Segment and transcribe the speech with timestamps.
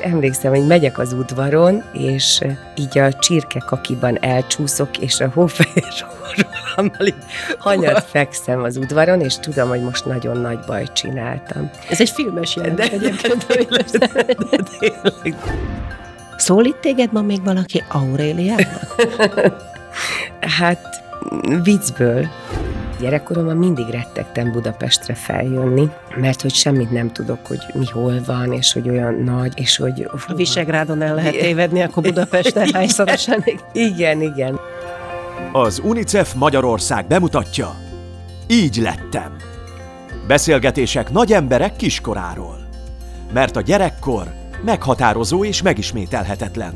[0.00, 2.40] Emlékszem, hogy megyek az udvaron, és
[2.74, 5.84] így a csirke kakiban elcsúszok, és a hófehér
[6.36, 7.14] rohammal így
[7.58, 11.70] hanyat fekszem az udvaron, és tudom, hogy most nagyon nagy bajt csináltam.
[11.90, 13.46] Ez egy filmes jelenet egyébként.
[14.78, 15.36] tényleg.
[16.36, 18.96] Szólít téged ma még valaki Auréliának?
[20.58, 21.02] hát
[21.62, 22.28] viccből.
[23.02, 28.72] Gyerekkoromban mindig rettegtem Budapestre feljönni, mert hogy semmit nem tudok, hogy mi hol van, és
[28.72, 30.08] hogy olyan nagy, és hogy...
[30.26, 33.44] A Visegrádon el lehet tévedni, akkor Budapesten hányszorosan.
[33.72, 34.58] Igen, igen.
[35.52, 37.74] Az UNICEF Magyarország bemutatja
[38.46, 39.36] Így lettem.
[40.26, 42.68] Beszélgetések nagy emberek kiskoráról.
[43.32, 44.32] Mert a gyerekkor
[44.64, 46.72] meghatározó és megismételhetetlen.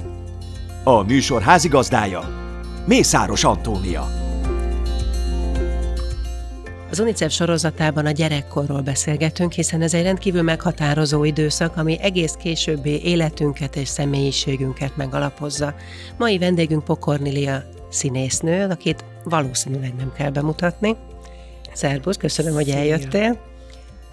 [0.85, 2.21] A műsor házigazdája
[2.87, 4.26] Mészáros Antónia.
[6.91, 13.05] Az UNICEF sorozatában a gyerekkorról beszélgetünk, hiszen ez egy rendkívül meghatározó időszak, ami egész későbbi
[13.05, 15.75] életünket és személyiségünket megalapozza.
[16.19, 20.97] Mai vendégünk Pokornilia színésznő, akit valószínűleg nem kell bemutatni.
[21.73, 23.39] Szerbusz, köszönöm, hogy eljöttél.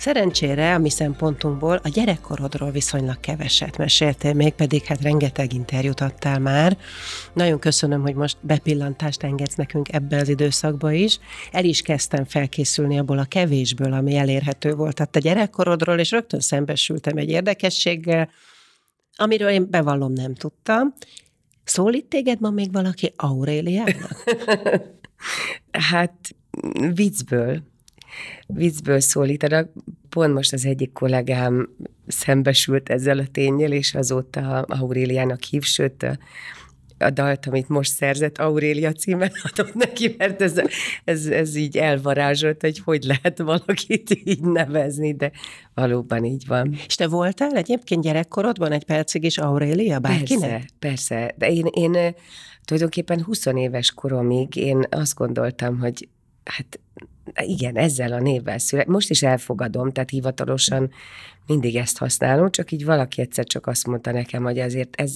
[0.04, 6.40] Szerencsére a mi szempontunkból a gyerekkorodról viszonylag keveset meséltél, még pedig hát rengeteg interjút adtál
[6.40, 6.78] már.
[7.34, 11.20] Nagyon köszönöm, hogy most bepillantást engedsz nekünk ebbe az időszakba is.
[11.52, 16.40] El is kezdtem felkészülni abból a kevésből, ami elérhető volt tehát a gyerekkorodról, és rögtön
[16.40, 18.30] szembesültem egy érdekességgel,
[19.16, 20.94] amiről én bevallom nem tudtam.
[21.64, 24.24] Szólít téged ma még valaki Auréliának?
[25.92, 26.36] hát
[26.94, 27.72] viccből
[28.48, 29.70] viccből szólítanak.
[30.10, 31.70] Pont most az egyik kollégám
[32.08, 36.20] szembesült ezzel a tényel, és azóta Auréliának hív, sőt,
[37.04, 40.62] a dalt, amit most szerzett, Aurélia címet adott neki, mert ez,
[41.04, 45.32] ez, ez így elvarázsolt, hogy hogy lehet valakit így nevezni, de
[45.74, 46.76] valóban így van.
[46.88, 50.50] És te voltál egyébként gyerekkorodban egy percig is Aurélia bárkinek?
[50.50, 51.34] Persze, persze.
[51.38, 52.16] De én, én
[52.66, 56.08] tulajdonképpen 20 éves koromig én azt gondoltam, hogy
[56.44, 56.80] hát
[57.42, 58.88] igen, ezzel a névvel szület.
[58.88, 60.92] Most is elfogadom, tehát hivatalosan
[61.48, 65.14] mindig ezt használom, csak így valaki egyszer csak azt mondta nekem, hogy azért ez,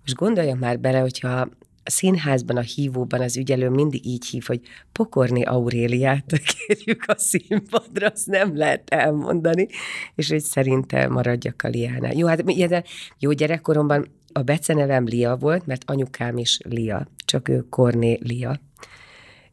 [0.00, 1.50] most gondoljam már bele, hogyha
[1.84, 4.60] a színházban, a hívóban az ügyelő mindig így hív, hogy
[4.92, 9.66] pokorni Auréliát kérjük a színpadra, azt nem lehet elmondani,
[10.14, 12.12] és hogy szerintem maradjak a Liánál.
[12.12, 12.84] Jó, hát ilyen,
[13.18, 18.60] jó gyerekkoromban a becenevem Lia volt, mert anyukám is Lia, csak ő Korné Lia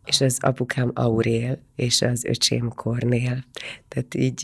[0.10, 3.44] és az apukám Aurél, és az öcsém Kornél.
[3.88, 4.44] Tehát így...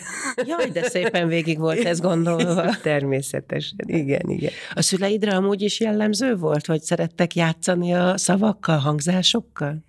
[0.48, 2.76] Jaj, de szépen végig volt ez gondolva.
[2.82, 4.50] Természetesen, igen, igen.
[4.74, 9.84] A szüleidre amúgy is jellemző volt, hogy szerettek játszani a szavakkal, hangzásokkal?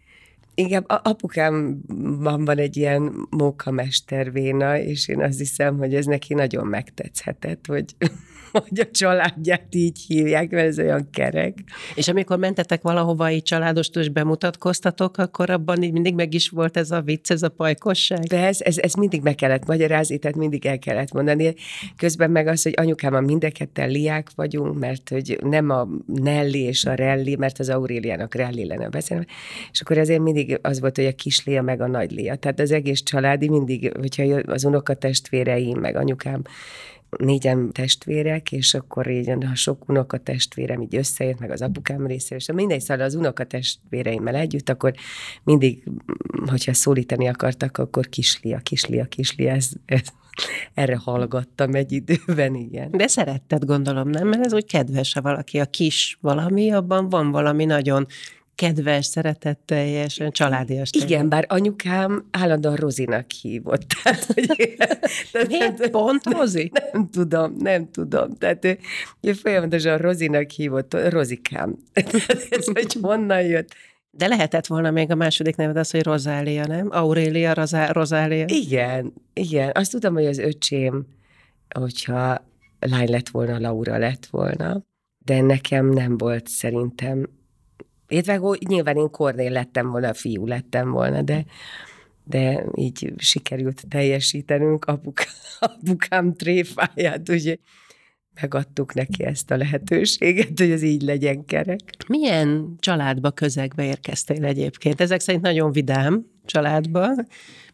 [0.56, 7.66] Igen, apukámban van egy ilyen mókamestervéna, és én azt hiszem, hogy ez neki nagyon megtetszhetett,
[7.68, 7.86] hogy
[8.54, 11.58] hogy a családját így hívják, mert ez olyan kerek.
[11.96, 16.78] És amikor mentetek valahova, így családostól és bemutatkoztatok, akkor abban így mindig meg is volt
[16.78, 18.20] ez a vicc, ez a pajkosság?
[18.20, 21.54] De ez, ez, ez mindig meg kellett magyarázni, tehát mindig el kellett mondani.
[21.98, 26.86] Közben meg az, hogy anyukám, a mindekettel liák vagyunk, mert hogy nem a Nelly és
[26.86, 29.26] a Relli, mert az Auréliának Relli lenne beszélve,
[29.72, 32.36] és akkor ezért mindig az volt, hogy a kis Lia meg a nagy Lia.
[32.36, 36.42] Tehát az egész családi mindig, hogyha az unokatestvéreim, meg anyukám
[37.18, 42.40] négyen testvérek, és akkor így a sok unoka testvérem így összejött, meg az apukám részéről,
[42.40, 44.94] és mindegy, szóval az unoka testvéreimmel együtt, akkor
[45.44, 45.84] mindig,
[46.46, 50.02] hogyha szólítani akartak, akkor kislia, kislia, kislia, ez, ez
[50.74, 52.92] erre hallgattam egy időben, igen.
[52.92, 54.28] De szeretted, gondolom, nem?
[54.28, 58.06] Mert ez úgy kedves, ha valaki a kis valami, abban van valami nagyon
[58.56, 60.90] kedves, szeretetteljes, családias.
[61.04, 63.82] Igen, bár anyukám állandóan Rozinak hívott.
[64.04, 66.72] Tehát, hogy, tehát, Miért pont Rozi?
[66.74, 68.36] Nem, nem tudom, nem tudom.
[68.38, 68.78] Tehát ő,
[69.22, 71.78] ő folyamatosan Rozinak hívott, Rozikám.
[72.50, 73.76] Ez, hogy honnan jött.
[74.12, 76.88] De lehetett volna még a második neved az, hogy Rozália, nem?
[76.92, 78.46] Aurélia, Rozá, Rozália.
[78.48, 79.70] Igen, igen.
[79.74, 81.06] Azt tudom, hogy az öcsém,
[81.80, 82.46] hogyha
[82.80, 84.84] lány lett volna, Laura lett volna,
[85.26, 87.28] de nekem nem volt szerintem
[88.08, 91.46] illetve nyilván én Kornél lettem volna, fiú lettem volna, de,
[92.24, 95.20] de így sikerült teljesítenünk apuk,
[95.60, 97.56] apukám tréfáját, ugye
[98.42, 101.80] megadtuk neki ezt a lehetőséget, hogy ez így legyen kerek.
[102.08, 105.02] Milyen családba, közegbe érkeztél egyébként?
[105.02, 107.10] Ezek szerint nagyon vidám családba,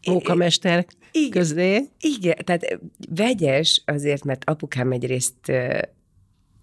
[0.06, 0.86] munkamester
[1.30, 1.88] közé.
[2.00, 2.78] Igen, tehát
[3.14, 5.52] vegyes azért, mert apukám egyrészt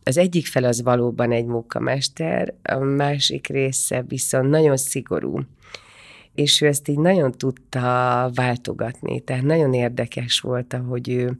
[0.07, 5.39] az egyik fel az valóban egy munkamester, a másik része viszont nagyon szigorú.
[6.35, 11.39] És ő ezt így nagyon tudta váltogatni, tehát nagyon érdekes volt, ahogy ő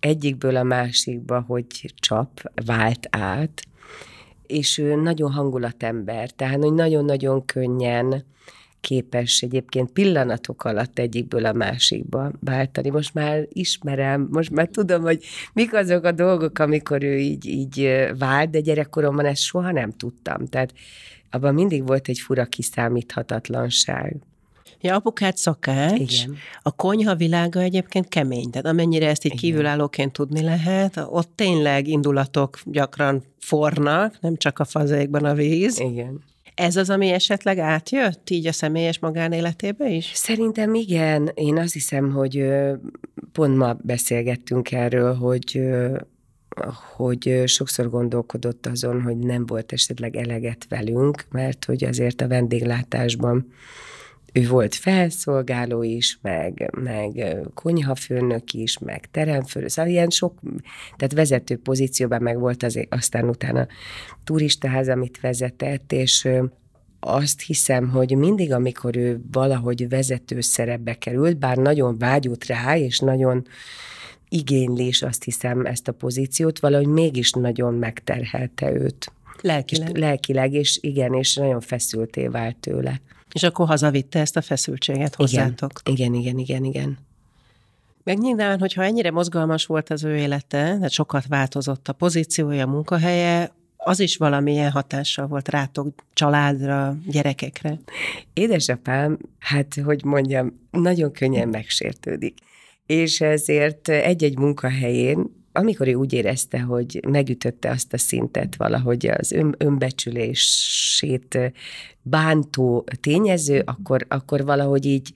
[0.00, 3.62] egyikből a másikba, hogy csap, vált át,
[4.46, 8.24] és ő nagyon hangulatember, tehát hogy nagyon-nagyon könnyen
[8.80, 12.90] képes egyébként pillanatok alatt egyikből a másikba váltani.
[12.90, 18.06] Most már ismerem, most már tudom, hogy mik azok a dolgok, amikor ő így, így
[18.18, 20.46] vált, de gyerekkoromban ezt soha nem tudtam.
[20.46, 20.72] Tehát
[21.30, 24.16] abban mindig volt egy fura kiszámíthatatlanság.
[24.82, 26.36] Ja, apukát szakács, Igen.
[26.62, 29.44] a konyha világa egyébként kemény, tehát amennyire ezt így Igen.
[29.44, 35.80] kívülállóként tudni lehet, ott tényleg indulatok gyakran fornak, nem csak a fazékban a víz.
[35.80, 36.20] Igen.
[36.60, 40.10] Ez az, ami esetleg átjött így a személyes magánéletébe is?
[40.14, 41.30] Szerintem igen.
[41.34, 42.46] Én azt hiszem, hogy
[43.32, 45.60] pont ma beszélgettünk erről, hogy
[46.96, 53.52] hogy sokszor gondolkodott azon, hogy nem volt esetleg eleget velünk, mert hogy azért a vendéglátásban
[54.32, 60.40] ő volt felszolgáló is, meg, meg konyhafőnök is, meg teremfőnök, szóval ilyen sok,
[60.96, 63.66] tehát vezető pozícióban meg volt azért, aztán utána
[64.24, 66.28] turistaház, amit vezetett, és
[67.00, 72.98] azt hiszem, hogy mindig, amikor ő valahogy vezető szerepbe került, bár nagyon vágyott rá, és
[72.98, 73.46] nagyon
[74.28, 79.12] igénylés, azt hiszem, ezt a pozíciót, valahogy mégis nagyon megterhelte őt.
[79.40, 79.90] Lelkileg.
[79.96, 83.00] És, lelkileg, és igen, és nagyon feszülté vált tőle.
[83.32, 85.72] És akkor hazavitte ezt a feszültséget hozzátok.
[85.84, 86.98] Igen, igen, igen, igen.
[88.04, 92.70] Meg nyilván, hogyha ennyire mozgalmas volt az ő élete, de sokat változott a pozíciója, a
[92.70, 97.80] munkahelye, az is valamilyen hatással volt rátok, családra, gyerekekre.
[98.32, 102.38] Édesapám, hát, hogy mondjam, nagyon könnyen megsértődik.
[102.86, 109.32] És ezért egy-egy munkahelyén amikor ő úgy érezte, hogy megütötte azt a szintet valahogy az
[109.32, 111.38] ön, önbecsülését
[112.02, 115.12] bántó tényező, akkor, akkor valahogy így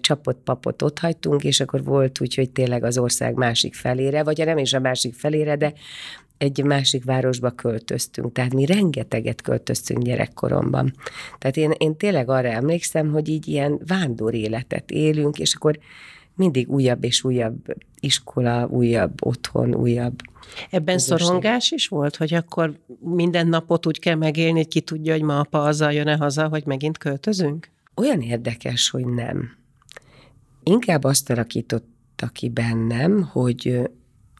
[0.00, 4.42] csapott papot ott hagytunk, és akkor volt úgy, hogy tényleg az ország másik felére, vagy
[4.44, 5.72] nem is a másik felére, de
[6.38, 8.32] egy másik városba költöztünk.
[8.32, 10.94] Tehát mi rengeteget költöztünk gyerekkoromban.
[11.38, 15.78] Tehát én, én tényleg arra emlékszem, hogy így ilyen vándor életet élünk, és akkor
[16.34, 20.20] mindig újabb és újabb iskola, újabb otthon, újabb
[20.70, 21.26] Ebben közösség.
[21.26, 25.38] szorongás is volt, hogy akkor minden napot úgy kell megélni, hogy ki tudja, hogy ma
[25.38, 27.70] apa azzal jön-e haza, hogy megint költözünk?
[27.94, 29.50] Olyan érdekes, hogy nem.
[30.62, 33.90] Inkább azt alakította ki bennem, hogy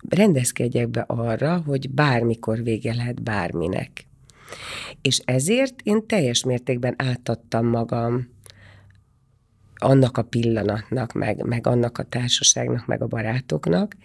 [0.08, 4.06] rendezkedjek be arra, hogy bármikor vége lehet bárminek.
[5.02, 8.33] És ezért én teljes mértékben átadtam magam
[9.74, 13.96] annak a pillanatnak, meg, meg annak a társaságnak, meg a barátoknak,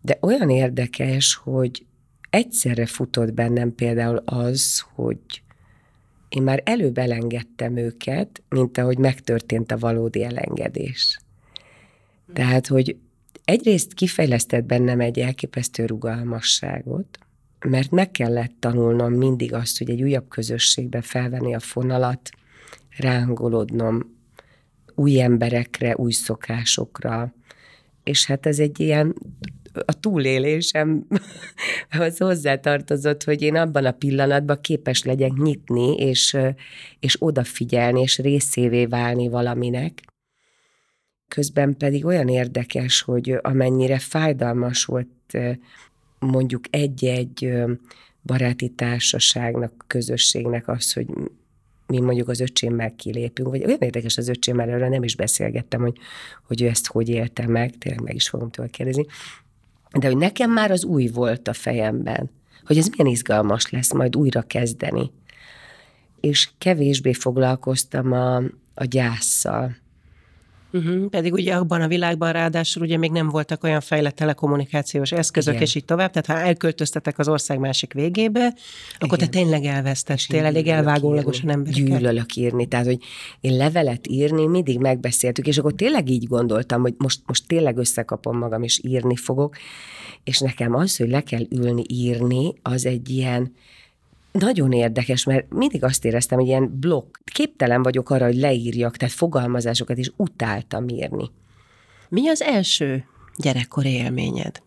[0.00, 1.86] de olyan érdekes, hogy
[2.30, 5.42] egyszerre futott bennem például az, hogy
[6.28, 11.20] én már előbb elengedtem őket, mint ahogy megtörtént a valódi elengedés.
[12.32, 12.96] Tehát, hogy
[13.44, 17.18] egyrészt kifejlesztett bennem egy elképesztő rugalmasságot,
[17.68, 22.30] mert meg kellett tanulnom mindig azt, hogy egy újabb közösségbe felvenni a fonalat,
[22.96, 24.18] rángolódnom
[25.00, 27.34] új emberekre, új szokásokra,
[28.04, 29.14] és hát ez egy ilyen
[29.72, 31.06] a túlélésem
[31.98, 36.36] az hozzátartozott, hogy én abban a pillanatban képes legyek nyitni, és,
[36.98, 40.02] és odafigyelni, és részévé válni valaminek.
[41.28, 45.38] Közben pedig olyan érdekes, hogy amennyire fájdalmas volt
[46.18, 47.52] mondjuk egy-egy
[48.22, 51.06] baráti társaságnak, közösségnek az, hogy
[51.90, 55.96] mi mondjuk az öcsémmel kilépünk, vagy olyan érdekes az öcsémmel, erről nem is beszélgettem, hogy,
[56.46, 59.06] hogy ő ezt hogy élte meg, tényleg meg is fogom tőle kérdezni,
[59.98, 62.30] de hogy nekem már az új volt a fejemben,
[62.64, 65.10] hogy ez milyen izgalmas lesz majd újra kezdeni.
[66.20, 68.36] És kevésbé foglalkoztam a,
[68.74, 69.76] a gyászsal.
[70.72, 71.08] Uh-huh.
[71.08, 75.66] Pedig ugye abban a világban ráadásul ugye még nem voltak olyan fejlett telekommunikációs eszközök, Igen.
[75.66, 78.56] és így tovább, tehát ha elköltöztetek az ország másik végébe, Igen.
[78.98, 81.84] akkor te tényleg elvesztettél, elég elvágólagosan embereket.
[81.84, 82.98] Gyűlölök írni, tehát hogy
[83.40, 88.38] én levelet írni mindig megbeszéltük, és akkor tényleg így gondoltam, hogy most, most tényleg összekapom
[88.38, 89.56] magam, és írni fogok,
[90.24, 93.52] és nekem az, hogy le kell ülni írni, az egy ilyen,
[94.32, 97.16] nagyon érdekes, mert mindig azt éreztem, hogy ilyen blokk.
[97.24, 101.30] Képtelen vagyok arra, hogy leírjak, tehát fogalmazásokat is utáltam írni.
[102.08, 103.04] Mi az első
[103.36, 104.62] gyerekkori élményed?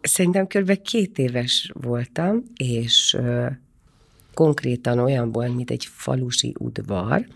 [0.00, 0.82] Szerintem kb.
[0.82, 3.46] két éves voltam, és ö,
[4.34, 7.26] konkrétan olyan volt, mint egy falusi udvar,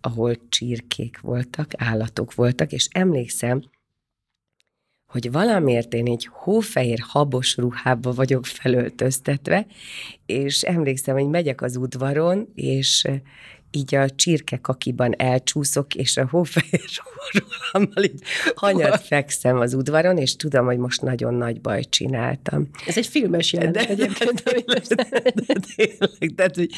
[0.00, 3.62] ahol csirkék voltak, állatok voltak, és emlékszem,
[5.08, 9.66] hogy valamiért én egy hófehér habos ruhába vagyok felöltöztetve,
[10.26, 13.04] és emlékszem, hogy megyek az udvaron, és
[13.70, 16.84] így a csirkekakiban elcsúszok, és a hófehér
[17.72, 18.20] rólammal így
[18.54, 22.68] hanyat fekszem az udvaron, és tudom, hogy most nagyon nagy baj csináltam.
[22.86, 24.42] Ez egy filmes jelenet de, egyébként.
[25.46, 26.70] De tényleg, tehát, hogy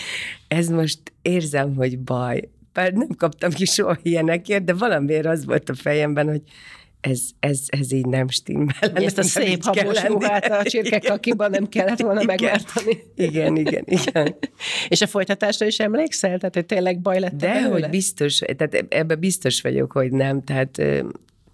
[0.48, 2.48] ez most érzem, hogy baj.
[2.72, 6.42] Bár nem kaptam ki soha ilyenekért, de valamiért az volt a fejemben, hogy
[7.00, 8.74] ez, ez, ez így nem stimmel.
[8.94, 12.36] Ezt a szép habos ruhát a csirkekakiban nem kellett volna igen.
[12.36, 12.98] megváltani.
[13.14, 14.34] Igen, igen, igen.
[14.88, 16.38] És a folytatásra is emlékszel?
[16.38, 20.82] Tehát, hogy tényleg baj lett De, hogy biztos, tehát ebben biztos vagyok, hogy nem, tehát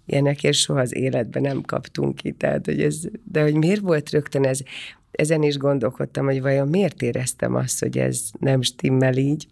[0.05, 4.45] ilyenekért soha az életben nem kaptunk ki, tehát, hogy ez, de hogy miért volt rögtön
[4.45, 4.59] ez,
[5.11, 9.47] ezen is gondolkodtam, hogy vajon miért éreztem azt, hogy ez nem stimmel így,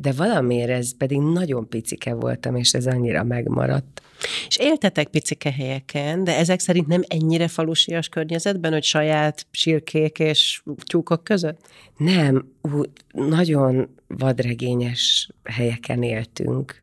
[0.00, 4.02] de valamiért ez pedig nagyon picike voltam, és ez annyira megmaradt.
[4.48, 10.62] És éltetek picike helyeken, de ezek szerint nem ennyire falusias környezetben, hogy saját sírkék és
[10.84, 11.68] tyúkok között?
[11.96, 16.82] Nem, ú, nagyon vadregényes helyeken éltünk.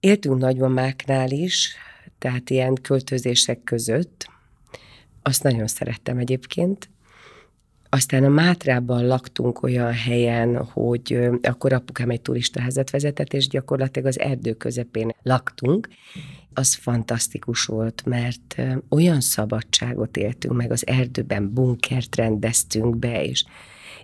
[0.00, 1.76] Éltünk nagymamáknál is,
[2.18, 4.26] tehát ilyen költözések között.
[5.22, 6.88] Azt nagyon szerettem egyébként.
[7.94, 14.18] Aztán a Mátrában laktunk olyan helyen, hogy akkor apukám egy turistaházat vezetett, és gyakorlatilag az
[14.18, 15.88] erdő közepén laktunk.
[16.54, 18.56] Az fantasztikus volt, mert
[18.88, 23.44] olyan szabadságot éltünk meg, az erdőben bunkert rendeztünk be, és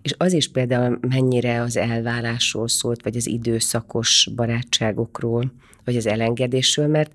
[0.02, 5.52] és az is például mennyire az elvárásról szólt, vagy az időszakos barátságokról,
[5.84, 7.12] vagy az elengedésről, mert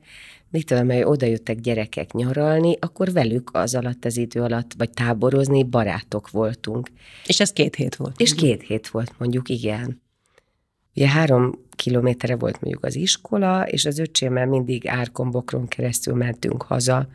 [0.56, 4.90] mit tudom, hogy oda jöttek gyerekek nyaralni, akkor velük az alatt az idő alatt, vagy
[4.90, 6.90] táborozni barátok voltunk.
[7.26, 8.20] És ez két hét volt?
[8.20, 10.02] És két hét volt mondjuk, igen.
[10.96, 17.08] Ugye három kilométerre volt mondjuk az iskola, és az öcsémmel mindig árkombokron keresztül mentünk haza.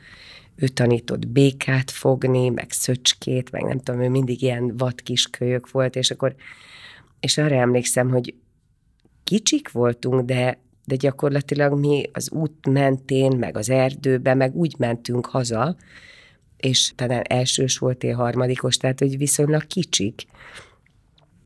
[0.56, 5.70] Ő tanított békát fogni, meg szöcskét, meg nem tudom, ő mindig ilyen vad kis kölyök
[5.70, 6.34] volt, és akkor,
[7.20, 8.34] és arra emlékszem, hogy
[9.24, 15.26] kicsik voltunk, de de gyakorlatilag mi az út mentén, meg az erdőbe, meg úgy mentünk
[15.26, 15.76] haza,
[16.56, 20.26] és talán elsős voltél harmadikos, tehát hogy viszonylag kicsik.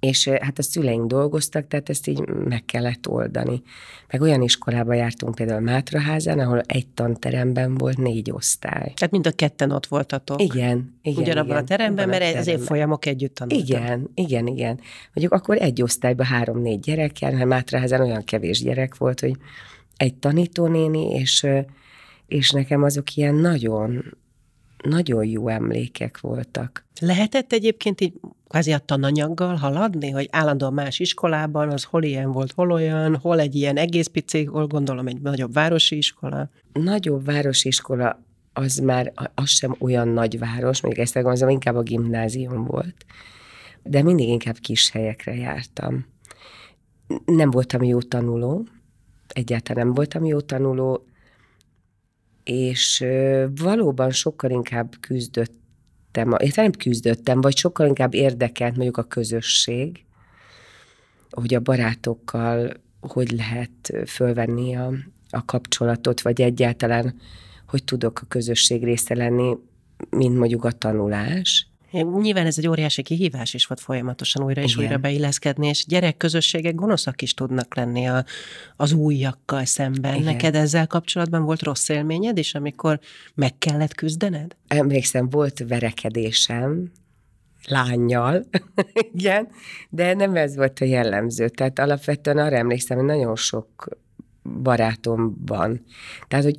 [0.05, 3.63] És hát a szüleink dolgoztak, tehát ezt így meg kellett oldani.
[4.11, 8.93] Meg olyan iskolába jártunk például Mátraházán, ahol egy tanteremben volt négy osztály.
[8.95, 10.43] Tehát mind a ketten ott voltatok.
[10.43, 10.99] Igen.
[11.03, 12.41] igen Ugyanabban igen, a teremben, mert teremben.
[12.41, 13.69] az évfolyamok együtt tanultak.
[13.69, 14.81] Igen, igen, igen.
[15.13, 19.37] Mondjuk akkor egy osztályban három-négy gyerek jár, mert Mátraházán olyan kevés gyerek volt, hogy
[19.97, 21.47] egy tanítónéni, és,
[22.27, 24.17] és nekem azok ilyen nagyon,
[24.83, 26.85] nagyon jó emlékek voltak.
[27.01, 28.13] Lehetett egyébként így
[28.55, 33.41] kvázi a tananyaggal haladni, hogy állandóan más iskolában, az hol ilyen volt, hol olyan, hol
[33.41, 36.51] egy ilyen egész pici, hol gondolom egy nagyobb városi iskola?
[36.73, 41.83] Nagyobb városi iskola az már, az sem olyan nagy város, mondjuk ezt gondolom, inkább a
[41.83, 43.05] gimnázium volt.
[43.83, 46.07] De mindig inkább kis helyekre jártam.
[47.25, 48.67] Nem voltam jó tanuló,
[49.29, 51.07] egyáltalán nem voltam jó tanuló,
[52.45, 53.05] és
[53.63, 54.95] valóban sokkal inkább
[56.15, 60.05] küzdöttem, én nem küzdöttem, vagy sokkal inkább érdekelt mondjuk a közösség,
[61.31, 64.93] hogy a barátokkal hogy lehet fölvenni a,
[65.31, 67.15] a kapcsolatot, vagy egyáltalán
[67.67, 69.57] hogy tudok a közösség része lenni,
[70.11, 71.69] mint mondjuk a tanulás.
[72.03, 74.85] Nyilván ez egy óriási kihívás is volt folyamatosan újra és Igen.
[74.85, 78.25] újra beilleszkedni, és gyerekközösségek gonoszak is tudnak lenni a,
[78.77, 80.15] az újakkal szemben.
[80.15, 80.25] Igen.
[80.25, 83.01] Neked ezzel kapcsolatban volt rossz élményed is, amikor
[83.35, 84.57] meg kellett küzdened?
[84.67, 86.93] Emlékszem, volt verekedésem,
[87.67, 88.45] lányjal,
[89.13, 89.49] igen,
[89.89, 91.49] de nem ez volt a jellemző.
[91.49, 93.89] Tehát alapvetően arra emlékszem, hogy nagyon sok
[94.63, 95.85] barátom van.
[96.29, 96.57] Tehát, hogy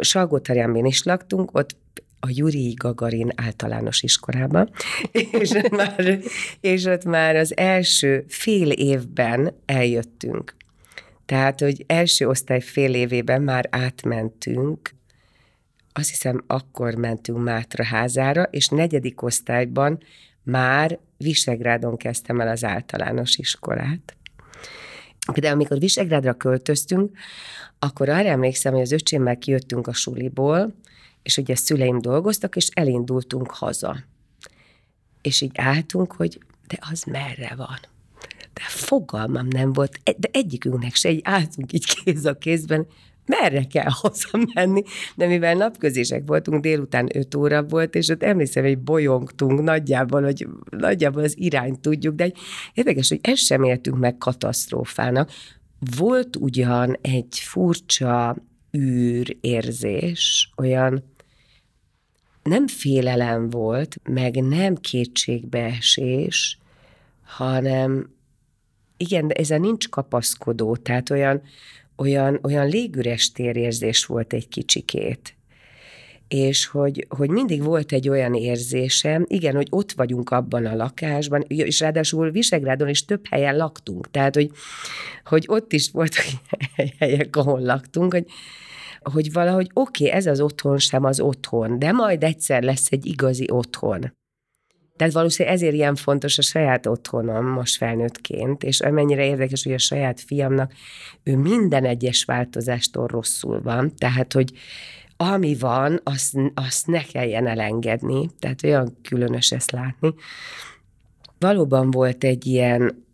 [0.00, 0.40] salgó
[0.82, 1.76] is laktunk, ott
[2.20, 4.70] a Juri Gagarin általános iskolában,
[5.12, 6.18] és, már,
[6.60, 10.54] és ott már az első fél évben eljöttünk.
[11.26, 14.94] Tehát, hogy első osztály fél évében már átmentünk,
[15.92, 20.02] azt hiszem akkor mentünk Mátra házára, és negyedik osztályban
[20.42, 24.16] már Visegrádon kezdtem el az általános iskolát.
[25.34, 27.16] De amikor Visegrádra költöztünk,
[27.78, 30.74] akkor arra emlékszem, hogy az öcsémmel kijöttünk a suliból,
[31.22, 33.96] és ugye szüleim dolgoztak, és elindultunk haza.
[35.22, 37.78] És így álltunk, hogy de az merre van?
[38.52, 42.86] De fogalmam nem volt, de egyikünknek se, így álltunk így kéz a kézben,
[43.26, 44.82] merre kell hazamenni,
[45.16, 50.48] de mivel napközések voltunk, délután 5 óra volt, és ott emlékszem, hogy bolyongtunk nagyjából, hogy
[50.70, 52.32] nagyjából az irányt tudjuk, de
[52.74, 55.30] érdekes, hogy ezt sem éltünk meg katasztrófának.
[55.96, 58.36] Volt ugyan egy furcsa
[58.76, 61.09] űrérzés, olyan
[62.42, 66.58] nem félelem volt, meg nem kétségbeesés,
[67.22, 68.10] hanem
[68.96, 71.42] igen, de ezen nincs kapaszkodó, tehát olyan,
[71.96, 75.34] olyan, olyan légüres térérzés volt egy kicsikét.
[76.28, 81.44] És hogy, hogy mindig volt egy olyan érzésem, igen, hogy ott vagyunk abban a lakásban,
[81.46, 84.50] és ráadásul Visegrádon is több helyen laktunk, tehát, hogy,
[85.24, 86.24] hogy ott is voltak
[86.98, 88.26] helyek, ahol laktunk, hogy,
[89.02, 93.06] hogy valahogy oké, okay, ez az otthon sem az otthon, de majd egyszer lesz egy
[93.06, 94.18] igazi otthon.
[94.96, 99.78] Tehát valószínűleg ezért ilyen fontos a saját otthonom most felnőttként, és amennyire érdekes, hogy a
[99.78, 100.72] saját fiamnak
[101.22, 104.52] ő minden egyes változástól rosszul van, tehát hogy
[105.16, 110.14] ami van, azt, azt ne kelljen elengedni, tehát olyan különös ezt látni.
[111.38, 113.06] Valóban volt egy ilyen,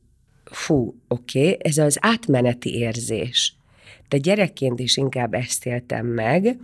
[0.44, 3.56] fú, oké, okay, ez az átmeneti érzés.
[4.08, 6.60] De gyerekként is inkább ezt éltem meg,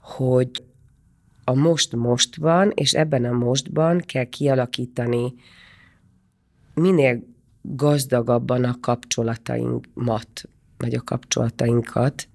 [0.00, 0.50] hogy
[1.44, 5.34] a most most van, és ebben a mostban kell kialakítani
[6.74, 7.22] minél
[7.62, 10.48] gazdagabban a kapcsolatainkat,
[10.78, 12.28] vagy a kapcsolatainkat,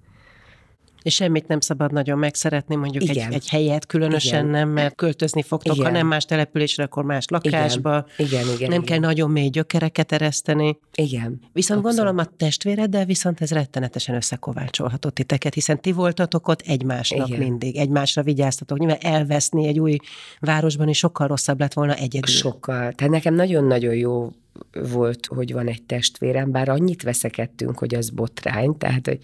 [1.06, 4.50] és semmit nem szabad nagyon megszeretni, mondjuk egy, egy helyet különösen igen.
[4.50, 5.86] nem, mert költözni fogtok, igen.
[5.86, 8.06] ha nem más településre, akkor más lakásba.
[8.16, 8.82] Igen, igen, igen Nem igen.
[8.82, 10.78] kell nagyon mély gyökereket ereszteni.
[10.94, 11.40] Igen.
[11.52, 11.84] Viszont abszolút.
[11.84, 17.40] gondolom a testvéreddel viszont ez rettenetesen összekovácsolhatott titeket, hiszen ti voltatok ott egymásnak igen.
[17.40, 18.78] mindig, egymásra vigyáztatok.
[18.78, 19.96] Nyilván elveszni egy új
[20.40, 22.34] városban is sokkal rosszabb lett volna egyedül.
[22.34, 22.92] Sokkal.
[22.92, 24.30] Tehát nekem nagyon-nagyon jó
[24.72, 29.18] volt, hogy van egy testvérem, bár annyit veszekedtünk, hogy az botrány, tehát, hogy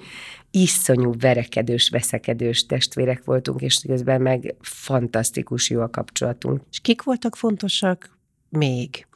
[0.50, 6.62] iszonyú verekedős, veszekedős testvérek voltunk, és közben meg fantasztikus jó a kapcsolatunk.
[6.70, 9.06] És kik voltak fontosak még?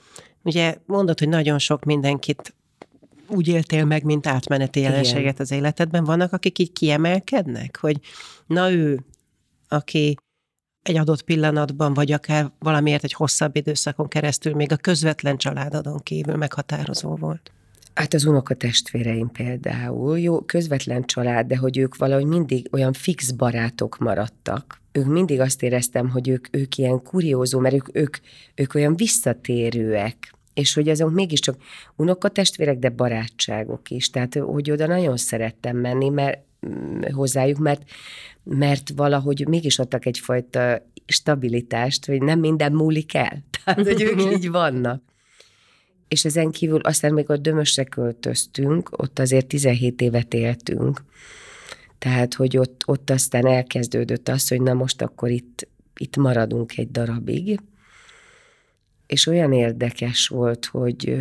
[0.42, 2.54] Ugye mondod, hogy nagyon sok mindenkit
[3.28, 6.04] úgy éltél meg, mint átmeneti jelenséget az életedben.
[6.04, 8.00] Vannak, akik így kiemelkednek, hogy
[8.46, 9.00] na ő,
[9.68, 10.16] aki
[10.88, 16.36] egy adott pillanatban, vagy akár valamiért egy hosszabb időszakon keresztül még a közvetlen családodon kívül
[16.36, 17.50] meghatározó volt?
[17.94, 23.98] Hát az unokatestvéreim például, jó, közvetlen család, de hogy ők valahogy mindig olyan fix barátok
[23.98, 24.80] maradtak.
[24.92, 28.16] Ők mindig azt éreztem, hogy ők, ők ilyen kuriózó, mert ők, ők,
[28.54, 31.56] ők olyan visszatérőek, és hogy azok mégiscsak
[31.96, 34.10] unokatestvérek, de barátságok is.
[34.10, 36.38] Tehát, hogy oda nagyon szerettem menni, mert
[37.12, 37.82] hozzájuk, mert,
[38.42, 43.44] mert valahogy mégis adtak egyfajta stabilitást, hogy nem minden múlik el.
[43.64, 45.02] Tehát, hogy ők így vannak.
[46.08, 51.04] És ezen kívül aztán a Dömösre költöztünk, ott azért 17 évet éltünk,
[51.98, 56.90] tehát, hogy ott, ott aztán elkezdődött az, hogy na most akkor itt, itt maradunk egy
[56.90, 57.60] darabig,
[59.06, 61.16] és olyan érdekes volt, hogy,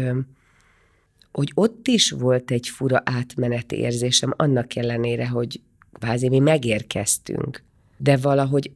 [1.35, 5.61] hogy ott is volt egy fura átmeneti érzésem, annak ellenére, hogy
[5.93, 7.63] kvázi mi megérkeztünk.
[7.97, 8.71] De valahogy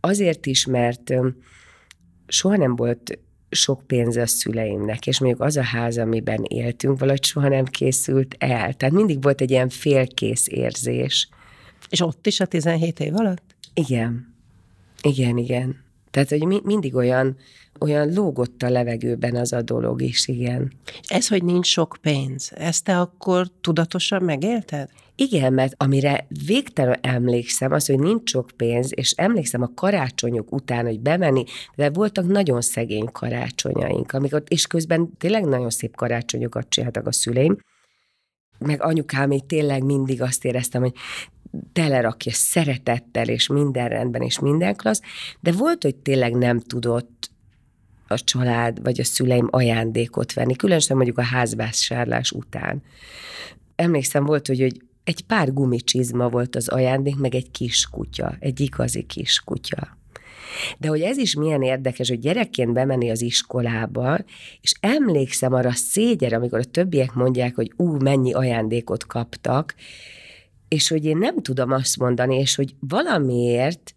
[0.00, 1.14] azért is, mert
[2.26, 3.18] soha nem volt
[3.50, 8.34] sok pénz a szüleimnek, és mondjuk az a ház, amiben éltünk, valahogy soha nem készült
[8.38, 8.74] el.
[8.74, 11.28] Tehát mindig volt egy ilyen félkész érzés.
[11.88, 13.54] És ott is a 17 év alatt?
[13.74, 14.34] Igen.
[15.02, 15.83] Igen, igen.
[16.14, 17.36] Tehát, hogy mi, mindig olyan,
[17.80, 20.72] olyan lógott a levegőben az a dolog is, igen.
[21.06, 24.90] Ez, hogy nincs sok pénz, ezt te akkor tudatosan megélted?
[25.14, 30.84] Igen, mert amire végtelen emlékszem, az, hogy nincs sok pénz, és emlékszem a karácsonyok után,
[30.84, 31.44] hogy bemenni,
[31.76, 37.58] de voltak nagyon szegény karácsonyaink, amikor, és közben tényleg nagyon szép karácsonyokat csináltak a szüleim,
[38.58, 40.94] meg anyukám így tényleg mindig azt éreztem, hogy
[41.72, 45.00] telerakja szeretettel, és minden rendben, és minden klassz,
[45.40, 47.30] de volt, hogy tényleg nem tudott
[48.08, 52.82] a család vagy a szüleim ajándékot venni, különösen mondjuk a házvásárlás után.
[53.76, 58.60] Emlékszem volt, hogy, hogy egy pár gumicsizma volt az ajándék, meg egy kis kutya, egy
[58.60, 59.98] igazi kis kutya.
[60.78, 64.18] De hogy ez is milyen érdekes, hogy gyerekként bemenni az iskolába,
[64.60, 69.74] és emlékszem arra a szégyer, amikor a többiek mondják, hogy ú, mennyi ajándékot kaptak,
[70.74, 73.94] és hogy én nem tudom azt mondani, és hogy valamiért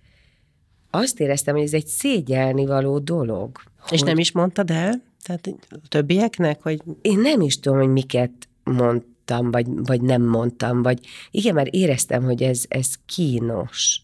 [0.89, 3.59] azt éreztem, hogy ez egy szégyelni való dolog.
[3.89, 5.03] És nem is mondtad el?
[5.23, 6.81] Tehát a többieknek, hogy...
[7.01, 8.31] Én nem is tudom, hogy miket
[8.63, 10.99] mondtam, vagy, vagy nem mondtam, vagy
[11.31, 14.01] igen, mert éreztem, hogy ez, ez kínos.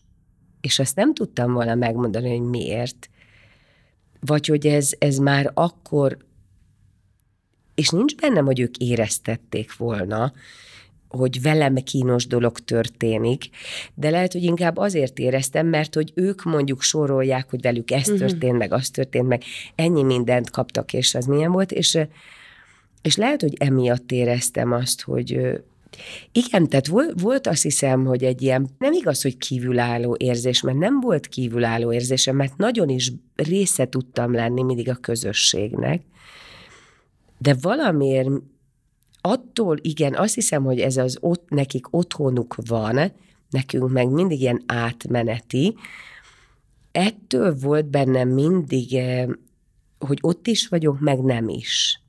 [0.62, 3.10] És azt nem tudtam volna megmondani, hogy miért.
[4.20, 6.18] Vagy hogy ez, ez már akkor,
[7.76, 10.34] és nincs bennem, hogy ők éreztették volna,
[11.17, 13.49] hogy velem kínos dolog történik,
[13.93, 18.17] de lehet, hogy inkább azért éreztem, mert hogy ők mondjuk sorolják, hogy velük ez uh-huh.
[18.17, 19.43] történt, meg az történt, meg
[19.76, 21.97] ennyi mindent kaptak, és az milyen volt, és,
[23.02, 25.62] és lehet, hogy emiatt éreztem azt, hogy
[26.32, 30.78] igen, tehát volt, volt azt hiszem, hogy egy ilyen, nem igaz, hogy kívülálló érzés, mert
[30.78, 36.02] nem volt kívülálló érzésem, mert nagyon is része tudtam lenni mindig a közösségnek,
[37.38, 38.30] de valamiért
[39.26, 43.12] attól igen, azt hiszem, hogy ez az ott, nekik otthonuk van,
[43.50, 45.76] nekünk meg mindig ilyen átmeneti.
[46.92, 49.28] Ettől volt bennem mindig, eh,
[50.00, 52.02] hogy ott is vagyok, meg nem is.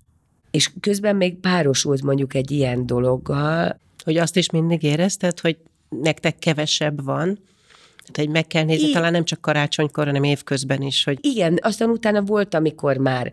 [0.51, 3.81] És közben még párosult mondjuk egy ilyen dologgal.
[4.05, 7.39] Hogy azt is mindig érezted, hogy nektek kevesebb van,
[8.13, 11.05] tehát, meg kell nézni, I- talán nem csak karácsonykor, hanem évközben is.
[11.05, 11.19] Hogy...
[11.21, 13.33] Igen, aztán utána volt, amikor már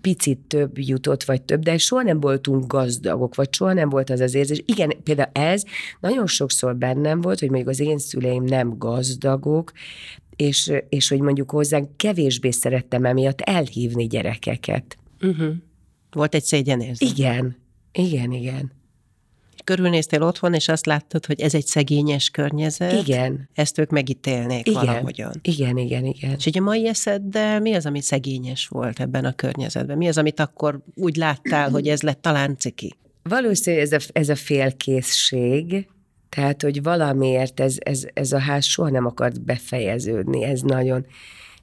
[0.00, 4.20] picit több jutott, vagy több, de soha nem voltunk gazdagok, vagy soha nem volt az
[4.20, 4.62] az érzés.
[4.64, 5.62] Igen, például ez
[6.00, 9.72] nagyon sokszor bennem volt, hogy mondjuk az én szüleim nem gazdagok,
[10.36, 14.96] és, és hogy mondjuk hozzánk kevésbé szerettem emiatt elhívni gyerekeket.
[15.20, 15.54] Uh-huh.
[16.10, 17.10] Volt egy szégyenérzés.
[17.10, 17.56] Igen,
[17.92, 18.78] igen, igen
[19.64, 22.92] körülnéztél otthon, és azt láttad, hogy ez egy szegényes környezet.
[22.92, 23.48] Igen.
[23.54, 24.84] Ezt ők megítélnék igen.
[24.84, 25.32] valahogyan.
[25.42, 26.34] Igen, igen, igen.
[26.36, 29.96] És hogy a mai eszeddel mi az, ami szegényes volt ebben a környezetben?
[29.96, 32.94] Mi az, amit akkor úgy láttál, hogy ez lett talán ciki?
[33.22, 35.88] Valószínűleg ez a, ez a félkészség,
[36.28, 40.44] tehát, hogy valamiért ez, ez, ez a ház soha nem akart befejeződni.
[40.44, 41.06] Ez nagyon,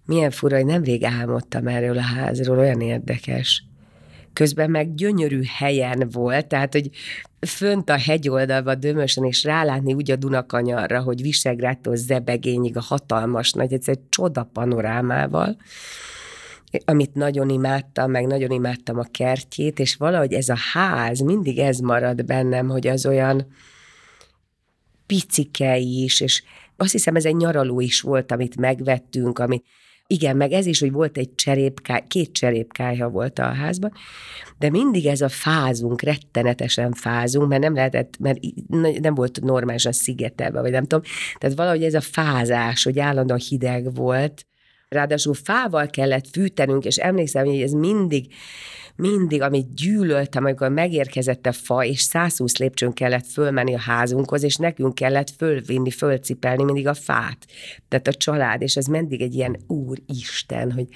[0.05, 3.63] milyen fura, hogy nemrég álmodtam erről a házról, olyan érdekes
[4.37, 6.89] közben meg gyönyörű helyen volt, tehát, hogy
[7.39, 13.73] fönt a hegyoldalban dömösen, és rálátni úgy a Dunakanyarra, hogy Visegrádtól Zebegényig a hatalmas nagy,
[13.73, 15.57] ez egy csoda panorámával,
[16.85, 21.77] amit nagyon imádtam, meg nagyon imádtam a kertjét, és valahogy ez a ház, mindig ez
[21.77, 23.47] marad bennem, hogy az olyan
[25.05, 26.43] picike is, és
[26.75, 29.65] azt hiszem ez egy nyaraló is volt, amit megvettünk, amit
[30.07, 33.91] igen, meg ez is, hogy volt egy cserépkály, két cserépkályha volt a házban,
[34.59, 38.39] de mindig ez a fázunk, rettenetesen fázunk, mert nem lehetett, mert
[38.99, 41.03] nem volt normálisan szigetelve, vagy nem tudom.
[41.37, 44.45] Tehát valahogy ez a fázás, hogy állandóan hideg volt,
[44.89, 48.33] ráadásul fával kellett fűtenünk, és emlékszem, hogy ez mindig
[48.97, 54.55] mindig, amit gyűlöltem, amikor megérkezett a fa, és 120 lépcsőn kellett fölmenni a házunkhoz, és
[54.55, 57.37] nekünk kellett fölvinni, fölcipelni mindig a fát.
[57.87, 60.87] Tehát a család, és ez mindig egy ilyen úristen, hogy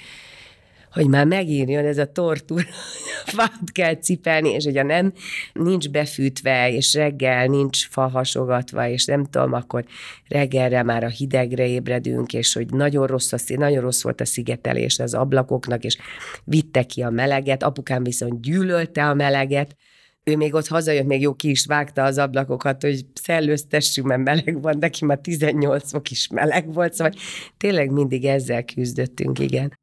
[0.91, 2.63] hogy már megírjon ez a tortúra,
[3.35, 5.13] fát kell cipelni, és hogyha nem,
[5.53, 9.85] nincs befűtve, és reggel nincs fa hasogatva, és nem tudom, akkor
[10.27, 14.99] reggelre már a hidegre ébredünk, és hogy nagyon rossz, a, nagyon rossz volt a szigetelés
[14.99, 15.97] az ablakoknak, és
[16.43, 19.75] vitte ki a meleget, apukám viszont gyűlölte a meleget,
[20.23, 24.61] ő még ott hazajött, még jó ki is vágta az ablakokat, hogy szellőztessünk, mert meleg
[24.61, 27.13] van, neki már 18 fok is meleg volt, szóval
[27.57, 29.79] tényleg mindig ezzel küzdöttünk, igen.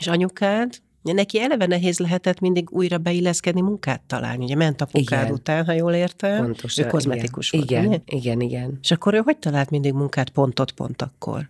[0.00, 0.74] És anyukád?
[1.02, 4.44] Neki eleve nehéz lehetett mindig újra beilleszkedni munkát találni.
[4.44, 5.32] Ugye ment apukád igen.
[5.32, 6.42] után, ha jól értem.
[6.42, 6.84] Pontosan.
[6.84, 7.84] Ő kozmetikus igen.
[7.84, 8.02] volt.
[8.08, 8.16] Igen, ugye?
[8.16, 8.78] igen, igen.
[8.82, 11.48] És akkor ő hogy talált mindig munkát pontot pont akkor?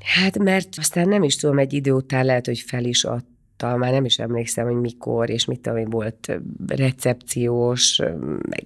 [0.00, 3.92] Hát mert aztán nem is tudom, egy idő után lehet, hogy fel is adta, már
[3.92, 8.02] nem is emlékszem, hogy mikor, és mit tudom, volt recepciós,
[8.48, 8.64] meg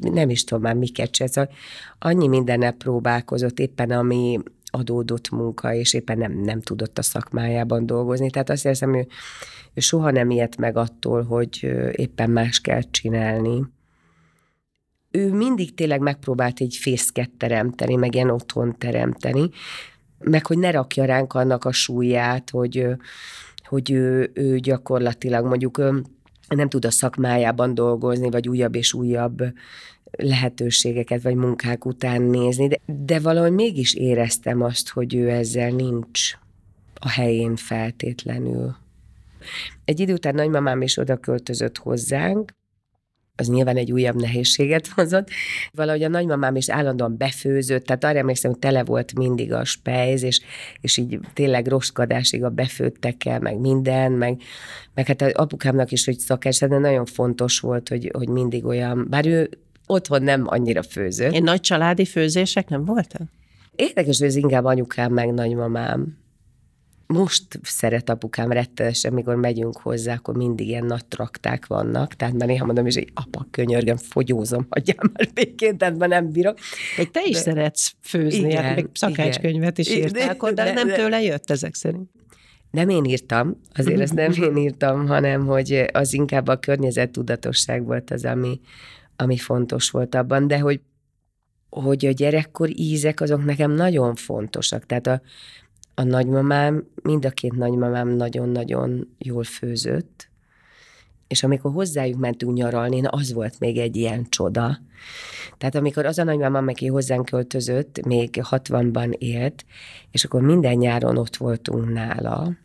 [0.00, 1.26] nem is tudom már miket se.
[1.26, 1.50] Szóval
[1.98, 4.38] annyi mindennel próbálkozott éppen, ami,
[4.76, 8.30] adódott munka, és éppen nem, nem tudott a szakmájában dolgozni.
[8.30, 9.06] Tehát azt hiszem, ő,
[9.74, 13.64] ő soha nem ilyet meg attól, hogy éppen más kell csinálni.
[15.10, 19.50] Ő mindig tényleg megpróbált egy fészket teremteni, meg ilyen otthon teremteni,
[20.18, 22.86] meg hogy ne rakja ránk annak a súlyát, hogy,
[23.64, 25.82] hogy ő, ő gyakorlatilag mondjuk
[26.48, 29.42] nem tud a szakmájában dolgozni, vagy újabb és újabb
[30.16, 36.32] lehetőségeket vagy munkák után nézni, de, de valahogy mégis éreztem azt, hogy ő ezzel nincs
[36.94, 38.76] a helyén feltétlenül.
[39.84, 42.52] Egy idő után nagymamám is oda költözött hozzánk,
[43.38, 45.28] az nyilván egy újabb nehézséget hozott.
[45.72, 50.22] Valahogy a nagymamám is állandóan befőzött, tehát arra emlékszem, hogy tele volt mindig a spejz,
[50.22, 50.40] és,
[50.80, 54.40] és így tényleg roskadásig a befőttekkel, meg minden, meg,
[54.94, 59.26] meg hát apukámnak is, hogy szakás, de nagyon fontos volt, hogy, hogy mindig olyan, bár
[59.26, 59.50] ő
[59.86, 61.32] otthon nem annyira főzött.
[61.32, 63.22] Én nagy családi főzések nem voltak?
[63.76, 66.18] Érdekes, hogy ez inkább anyukám meg nagymamám.
[67.06, 72.48] Most szeret apukám rettenesen, amikor megyünk hozzá, akkor mindig ilyen nagy trakták vannak, tehát már
[72.48, 76.58] néha mondom is, hogy apa, könyörgöm, fogyózom, hagyjál már békén, tehát már nem bírok.
[76.96, 80.72] Egy te is de, szeretsz főzni, igen, hát még szakácskönyvet is írtál, de, de, de,
[80.72, 82.10] nem tőle jött ezek szerint.
[82.70, 87.84] Nem én írtam, azért ezt nem én írtam, hanem hogy az inkább a környezet tudatosság
[87.84, 88.60] volt az, ami,
[89.16, 90.80] ami fontos volt abban, de hogy,
[91.70, 94.86] hogy a gyerekkor ízek azok nekem nagyon fontosak.
[94.86, 95.20] Tehát a,
[95.94, 100.28] a nagymamám, mind a két nagymamám nagyon-nagyon jól főzött,
[101.26, 104.78] és amikor hozzájuk mentünk nyaralni, na az volt még egy ilyen csoda.
[105.58, 109.64] Tehát amikor az a nagymamám, aki hozzánk költözött, még 60-ban élt,
[110.10, 112.56] és akkor minden nyáron ott voltunk nála,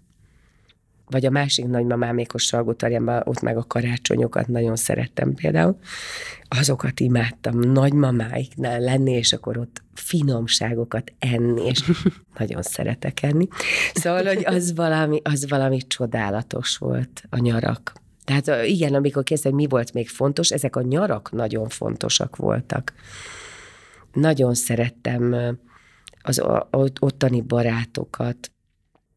[1.11, 5.77] vagy a másik nagymamámékos Salgótarjánban, ott meg a karácsonyokat nagyon szerettem például,
[6.47, 11.91] azokat imádtam nagymamáiknál lenni, és akkor ott finomságokat enni, és
[12.39, 13.47] nagyon szeretek enni.
[13.93, 17.93] Szóval, hogy az valami, az valami csodálatos volt a nyarak.
[18.23, 22.93] Tehát igen, amikor kezdtem, mi volt még fontos, ezek a nyarak nagyon fontosak voltak.
[24.13, 25.35] Nagyon szerettem
[26.21, 26.41] az
[26.99, 28.50] ottani barátokat,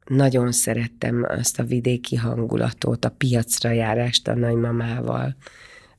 [0.05, 5.37] nagyon szerettem azt a vidéki hangulatot, a piacra járást a nagymamával,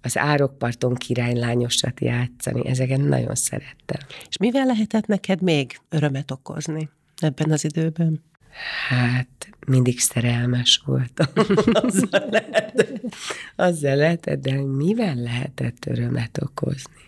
[0.01, 3.99] az árokparton királylányosat játszani, ezeket nagyon szerettem.
[4.29, 8.23] És mivel lehetett neked még örömet okozni ebben az időben?
[8.87, 11.27] Hát, mindig szerelmes voltam.
[11.83, 13.15] azzal, lehetett,
[13.55, 17.03] azzal lehetett, de mivel lehetett örömet okozni?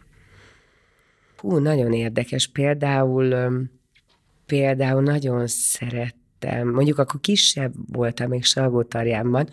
[1.38, 2.48] Hú, nagyon érdekes.
[2.48, 3.52] Például,
[4.46, 6.70] például nagyon szeret szerettem.
[6.70, 9.50] Mondjuk akkor kisebb voltam még Salgótarjánban,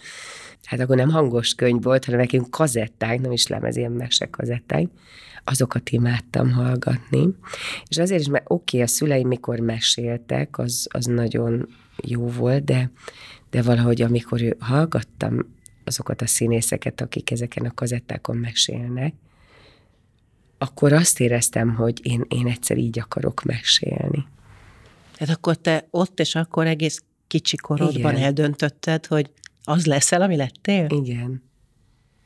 [0.64, 4.87] hát akkor nem hangos könyv volt, hanem nekünk kazetták, nem is lemez, ilyen mesekazetták.
[5.44, 7.29] Azokat imádtam hallgatni.
[7.88, 11.68] És azért is, mert oké, okay, a szüleim mikor meséltek, az, az nagyon
[12.03, 12.90] jó volt, de,
[13.51, 15.38] de valahogy amikor ő, hallgattam
[15.85, 19.14] azokat a színészeket, akik ezeken a kazettákon mesélnek,
[20.59, 24.27] akkor azt éreztem, hogy én, én egyszer így akarok mesélni.
[25.16, 28.24] Tehát akkor te ott és akkor egész kicsi korodban Igen.
[28.24, 29.31] eldöntötted, hogy
[29.64, 30.87] az leszel, ami lettél?
[30.88, 31.42] Igen.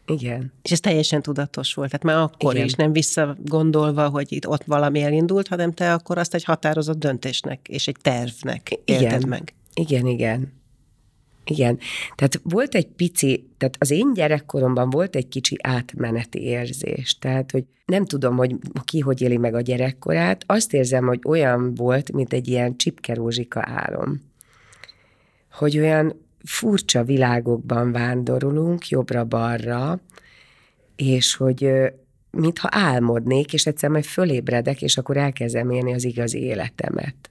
[0.06, 0.52] Igen.
[0.62, 2.66] És ez teljesen tudatos volt, tehát már akkor Igen.
[2.66, 7.68] is, nem visszagondolva, hogy itt ott valami elindult, hanem te akkor azt egy határozott döntésnek
[7.68, 9.28] és egy tervnek élted igen.
[9.28, 9.54] meg.
[9.74, 10.52] Igen, igen.
[11.48, 11.78] Igen.
[12.14, 17.18] Tehát volt egy pici, tehát az én gyerekkoromban volt egy kicsi átmeneti érzés.
[17.18, 21.74] Tehát, hogy nem tudom, hogy ki hogy éli meg a gyerekkorát, azt érzem, hogy olyan
[21.74, 24.20] volt, mint egy ilyen csipkerózsika álom.
[25.52, 30.00] Hogy olyan furcsa világokban vándorolunk jobbra-balra,
[30.96, 31.70] és hogy
[32.30, 37.30] mintha álmodnék, és egyszer majd fölébredek, és akkor elkezdem élni az igazi életemet.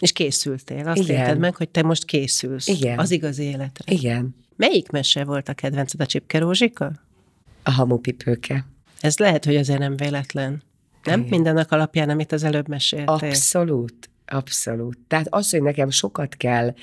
[0.00, 0.88] És készültél.
[0.88, 1.16] Azt Igen.
[1.16, 2.98] érted meg, hogy te most készülsz Igen.
[2.98, 3.92] az igazi életre.
[3.92, 4.34] Igen.
[4.56, 6.92] Melyik mese volt a kedvenced, a Csipke Rózsika?
[7.62, 8.66] A hamupipőke.
[9.00, 10.62] Ez lehet, hogy azért nem véletlen.
[11.04, 11.30] Nem Igen.
[11.30, 13.08] mindennek alapján, amit az előbb meséltél.
[13.08, 14.98] Abszolút, abszolút.
[15.08, 16.74] Tehát az, hogy nekem sokat kell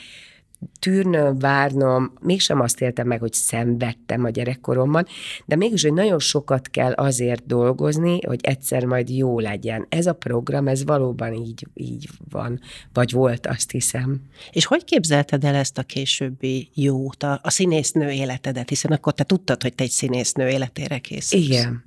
[0.79, 5.05] tűrnöm, várnom, mégsem azt éltem meg, hogy szenvedtem a gyerekkoromban,
[5.45, 9.85] de mégis, hogy nagyon sokat kell azért dolgozni, hogy egyszer majd jó legyen.
[9.89, 12.59] Ez a program, ez valóban így, így van,
[12.93, 14.21] vagy volt, azt hiszem.
[14.51, 19.23] És hogy képzelted el ezt a későbbi jót, a, a színésznő életedet, hiszen akkor te
[19.23, 21.43] tudtad, hogy te egy színésznő életére készülsz.
[21.43, 21.85] Igen.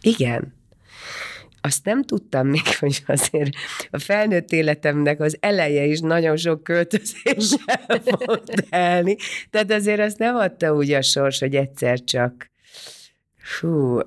[0.00, 0.52] Igen
[1.64, 3.50] azt nem tudtam még, hogy azért
[3.90, 9.16] a felnőtt életemnek az eleje is nagyon sok költözéssel fog telni.
[9.50, 12.50] Tehát azért azt nem adta úgy a sors, hogy egyszer csak
[13.60, 13.98] hú,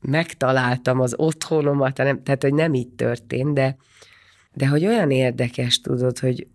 [0.00, 3.76] megtaláltam az otthonomat, hanem, tehát hogy nem így történt, de,
[4.52, 6.46] de hogy olyan érdekes tudod, hogy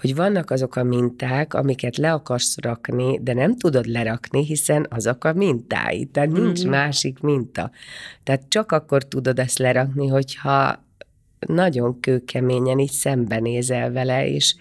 [0.00, 5.24] hogy vannak azok a minták, amiket le akarsz rakni, de nem tudod lerakni, hiszen azok
[5.24, 6.70] a mintái, tehát nincs mm-hmm.
[6.70, 7.70] másik minta.
[8.22, 10.84] Tehát csak akkor tudod ezt lerakni, hogyha
[11.46, 14.54] nagyon kőkeményen így szembenézel vele, és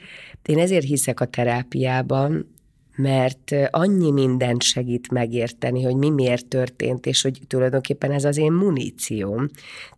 [0.45, 2.53] én ezért hiszek a terápiában,
[2.95, 8.51] mert annyi mindent segít megérteni, hogy mi miért történt, és hogy tulajdonképpen ez az én
[8.51, 9.47] munícióm.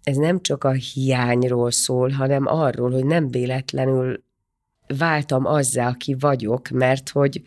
[0.04, 4.26] Ez nem csak a hiányról szól, hanem arról, hogy nem véletlenül
[4.98, 7.42] váltam azzá, aki vagyok, mert hogy,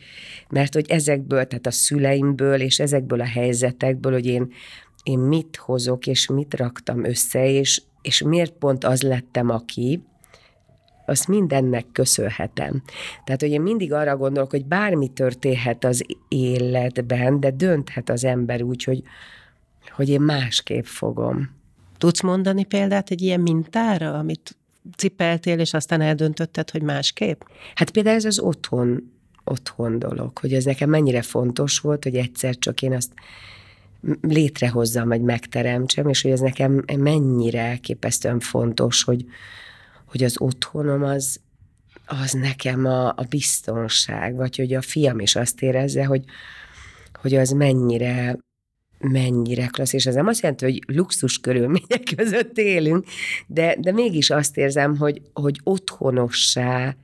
[0.48, 4.52] mert hogy ezekből, tehát a szüleimből és ezekből a helyzetekből, hogy én,
[5.02, 10.02] én mit hozok és mit raktam össze, és, és miért pont az lettem, aki,
[11.06, 12.82] azt mindennek köszönhetem.
[13.24, 18.62] Tehát, hogy én mindig arra gondolok, hogy bármi történhet az életben, de dönthet az ember
[18.62, 19.02] úgy, hogy,
[19.90, 21.50] hogy én másképp fogom.
[21.98, 24.56] Tudsz mondani példát egy ilyen mintára, amit
[24.96, 27.40] cipeltél, és aztán eldöntötted, hogy másképp?
[27.74, 29.12] Hát például ez az otthon,
[29.44, 33.12] otthon dolog, hogy ez nekem mennyire fontos volt, hogy egyszer csak én azt
[34.20, 39.24] létrehozzam, vagy megteremtsem, és hogy ez nekem mennyire elképesztően fontos, hogy,
[40.04, 41.40] hogy az otthonom az,
[42.06, 46.24] az nekem a, a biztonság, vagy hogy a fiam is azt érezze, hogy,
[47.20, 48.36] hogy az mennyire
[49.00, 53.04] mennyire klassz, és ez nem azt jelenti, hogy luxus körülmények között élünk,
[53.46, 56.94] de, de mégis azt érzem, hogy, hogy otthonossá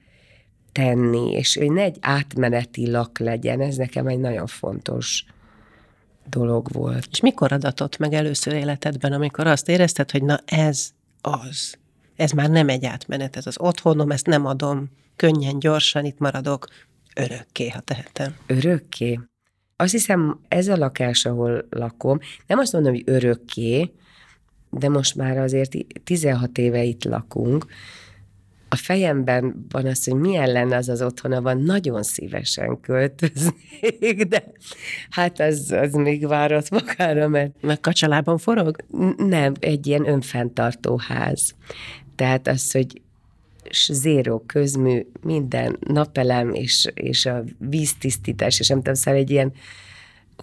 [0.72, 5.24] tenni, és hogy ne egy átmeneti lak legyen, ez nekem egy nagyon fontos
[6.28, 7.06] dolog volt.
[7.10, 11.78] És mikor adatott meg először életedben, amikor azt érezted, hogy na ez az,
[12.16, 16.66] ez már nem egy átmenet, ez az otthonom, ezt nem adom, könnyen, gyorsan itt maradok,
[17.14, 18.36] örökké, ha tehetem?
[18.46, 19.20] Örökké?
[19.76, 23.92] Azt hiszem, ez a lakás, ahol lakom, nem azt mondom, hogy örökké,
[24.70, 25.72] de most már azért
[26.04, 27.66] 16 éve itt lakunk,
[28.68, 34.44] a fejemben van az, hogy milyen lenne az az otthona, van nagyon szívesen költöznék, de
[35.10, 37.52] hát az, az még várat magára, mert...
[37.60, 38.76] Meg kacsalában forog?
[39.16, 41.54] Nem, egy ilyen önfenntartó ház.
[42.14, 43.00] Tehát az, hogy
[43.72, 49.52] zéró közmű, minden napelem, és, és a víztisztítás, és nem tudom, szóval egy ilyen,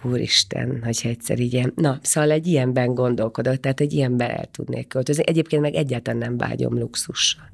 [0.02, 5.22] úristen, hogyha egyszer ilyen, na, szóval egy ilyenben gondolkodott, tehát egy ilyenben el tudnék költözni.
[5.26, 7.52] Egyébként meg egyáltalán nem vágyom luxussal.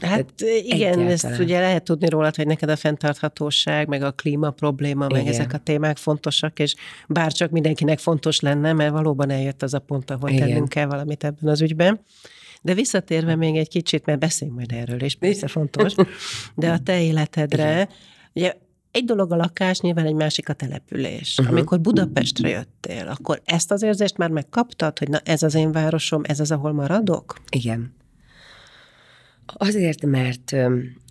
[0.00, 1.10] Hát Tehát igen, egyáltalán.
[1.10, 5.18] ezt ugye lehet tudni rólad, hogy neked a fenntarthatóság, meg a klíma probléma, igen.
[5.22, 6.74] meg ezek a témák fontosak, és
[7.08, 10.48] bárcsak mindenkinek fontos lenne, mert valóban eljött az a pont, ahol igen.
[10.48, 12.00] tennünk kell valamit ebben az ügyben.
[12.66, 15.94] De visszatérve még egy kicsit, mert beszéljünk majd erről, és persze fontos,
[16.54, 17.88] de a te életedre,
[18.32, 18.54] ugye
[18.90, 21.38] egy dolog a lakás, nyilván egy másik a település.
[21.38, 21.54] Uh-huh.
[21.54, 26.22] Amikor Budapestre jöttél, akkor ezt az érzést már megkaptad, hogy na ez az én városom,
[26.24, 27.36] ez az, ahol maradok?
[27.50, 27.94] Igen.
[29.46, 30.52] Azért, mert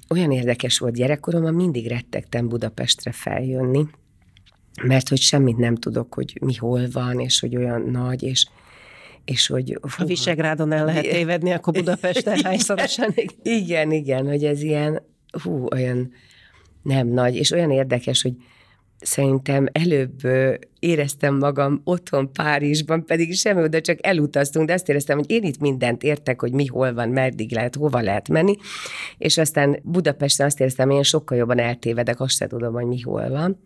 [0.10, 3.88] olyan érdekes volt gyerekkoromban, mindig rettegtem Budapestre feljönni,
[4.84, 8.46] mert hogy semmit nem tudok, hogy mi hol van, és hogy olyan nagy, és
[9.26, 9.78] és hogy...
[9.82, 13.14] Fú, a Visegrádon el lehet tévedni, akkor Budapesten hányszorosan.
[13.44, 15.02] Igen, igen, hogy ez ilyen,
[15.44, 16.12] hú, olyan
[16.82, 18.34] nem nagy, és olyan érdekes, hogy
[19.06, 20.20] szerintem előbb
[20.80, 25.60] éreztem magam otthon Párizsban, pedig semmi oda csak elutaztunk, de azt éreztem, hogy én itt
[25.60, 28.56] mindent értek, hogy mi hol van, meddig lehet, hova lehet menni,
[29.18, 33.02] és aztán Budapesten azt éreztem, hogy én sokkal jobban eltévedek, azt sem tudom, hogy mi
[33.02, 33.62] hol van.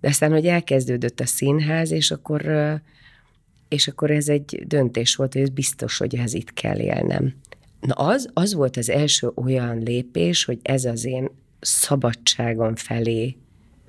[0.00, 2.42] De aztán, hogy elkezdődött a színház, és akkor
[3.68, 7.34] és akkor ez egy döntés volt, hogy ez biztos, hogy ez itt kell élnem.
[7.80, 13.36] Na az, az volt az első olyan lépés, hogy ez az én szabadságom felé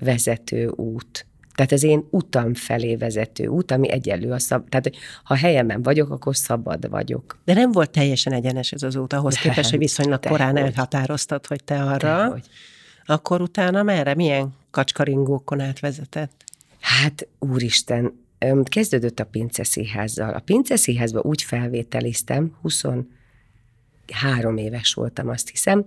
[0.00, 1.26] vezető út.
[1.54, 4.68] Tehát az én utam felé vezető út, ami egyenlő a szab...
[4.68, 4.90] Tehát,
[5.24, 7.38] ha helyemen vagyok, akkor szabad vagyok.
[7.44, 10.62] De nem volt teljesen egyenes ez az út, ahhoz de, képest, hogy viszonylag korán hogy.
[10.62, 12.30] elhatároztad, hogy te arra.
[12.30, 12.46] hogy.
[13.04, 14.14] Akkor utána merre?
[14.14, 16.44] Milyen kacskaringókon átvezetett?
[16.80, 18.26] Hát, úristen,
[18.62, 20.34] kezdődött a pinceszínházzal.
[20.34, 25.86] A pinceszínházba úgy felvételiztem, 23 éves voltam, azt hiszem,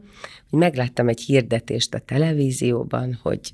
[0.50, 3.54] hogy megláttam egy hirdetést a televízióban, hogy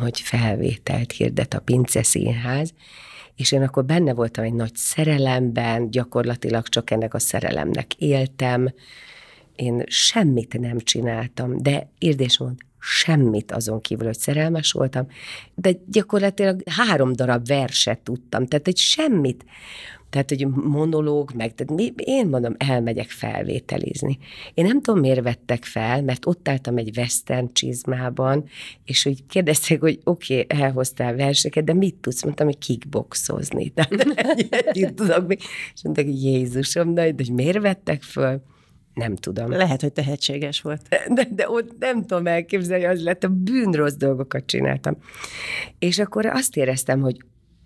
[0.00, 2.74] hogy felvételt hirdet a Pince Színház,
[3.36, 8.72] és én akkor benne voltam egy nagy szerelemben, gyakorlatilag csak ennek a szerelemnek éltem,
[9.56, 15.06] én semmit nem csináltam, de érdés mond, semmit azon kívül, hogy szerelmes voltam,
[15.54, 19.44] de gyakorlatilag három darab verset tudtam, tehát egy semmit,
[20.12, 24.18] tehát, hogy monológ, meg, tehát mi, én mondom, elmegyek felvételizni.
[24.54, 28.44] Én nem tudom, miért vettek fel, mert ott álltam egy western csizmában,
[28.84, 32.24] és úgy kérdezték, hogy oké, okay, elhoztál verseket, de mit tudsz?
[32.24, 33.68] Mondtam, hogy kickboxozni.
[33.74, 33.92] Tehát
[34.50, 35.38] egyet tudok még.
[35.74, 38.42] És mondták, hogy Jézusom, de, de hogy miért vettek föl?
[38.94, 39.50] Nem tudom.
[39.50, 40.88] Lehet, hogy tehetséges volt.
[41.14, 44.96] De, de ott nem tudom elképzelni, az lett, a bűnrossz dolgokat csináltam.
[45.78, 47.16] És akkor azt éreztem, hogy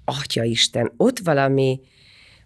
[0.05, 1.81] Atya Isten, ott valami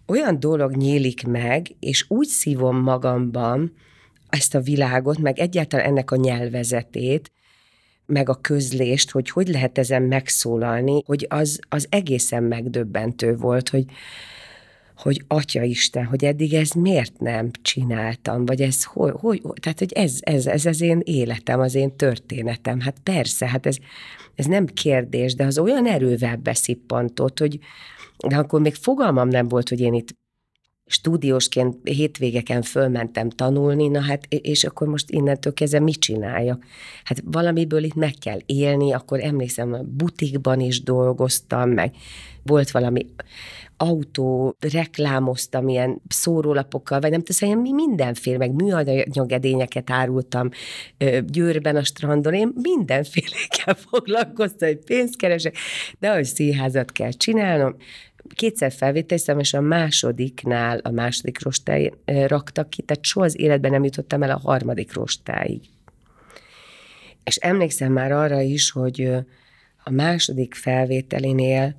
[0.07, 3.73] olyan dolog nyílik meg, és úgy szívom magamban
[4.29, 7.31] ezt a világot, meg egyáltalán ennek a nyelvezetét,
[8.05, 13.85] meg a közlést, hogy hogy lehet ezen megszólalni, hogy az, az egészen megdöbbentő volt, hogy,
[15.01, 19.91] hogy Atya Isten, hogy eddig ez miért nem csináltam, vagy ez hogy, hogy tehát hogy
[19.91, 22.79] ez, ez, ez az én életem, az én történetem.
[22.79, 23.77] Hát persze, hát ez,
[24.35, 27.59] ez nem kérdés, de az olyan erővel beszippantott, hogy,
[28.27, 30.15] de akkor még fogalmam nem volt, hogy én itt
[30.85, 36.65] stúdiósként hétvégeken fölmentem tanulni, na hát, és akkor most innentől kezdve mit csináljak?
[37.03, 41.95] Hát valamiből itt meg kell élni, akkor emlékszem, butikban is dolgoztam, meg
[42.43, 43.05] volt valami
[43.81, 50.49] autó, reklámoztam ilyen szórólapokkal, vagy nem tudom, mi mindenféle, meg műanyagedényeket árultam
[51.27, 55.55] Győrben a strandon, én mindenfélékkel foglalkoztam, hogy pénzt keresek,
[55.99, 57.75] de hogy színházat kell csinálnom,
[58.35, 63.83] kétszer felvételiztem, és a másodiknál, a második rostály raktak ki, tehát soha az életben nem
[63.83, 65.61] jutottam el a harmadik rostáig.
[67.23, 69.09] És emlékszem már arra is, hogy
[69.83, 71.75] a második felvételinél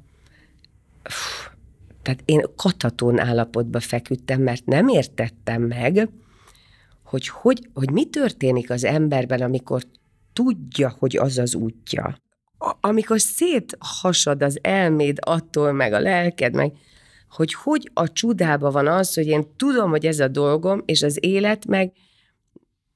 [2.02, 6.08] tehát én katatón állapotba feküdtem, mert nem értettem meg,
[7.04, 9.82] hogy, hogy, hogy mi történik az emberben, amikor
[10.32, 12.16] tudja, hogy az az útja.
[12.80, 16.72] Amikor széthasad az elméd attól, meg a lelked, meg
[17.28, 21.18] hogy hogy a csudába van az, hogy én tudom, hogy ez a dolgom, és az
[21.20, 21.92] élet meg,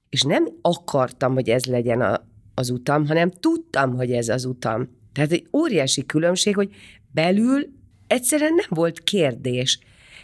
[0.08, 4.88] és nem akartam, hogy ez legyen a, az utam, hanem tudtam, hogy ez az utam.
[5.12, 6.74] Tehát egy óriási különbség, hogy
[7.12, 7.66] belül
[8.06, 9.78] egyszerűen nem volt kérdés,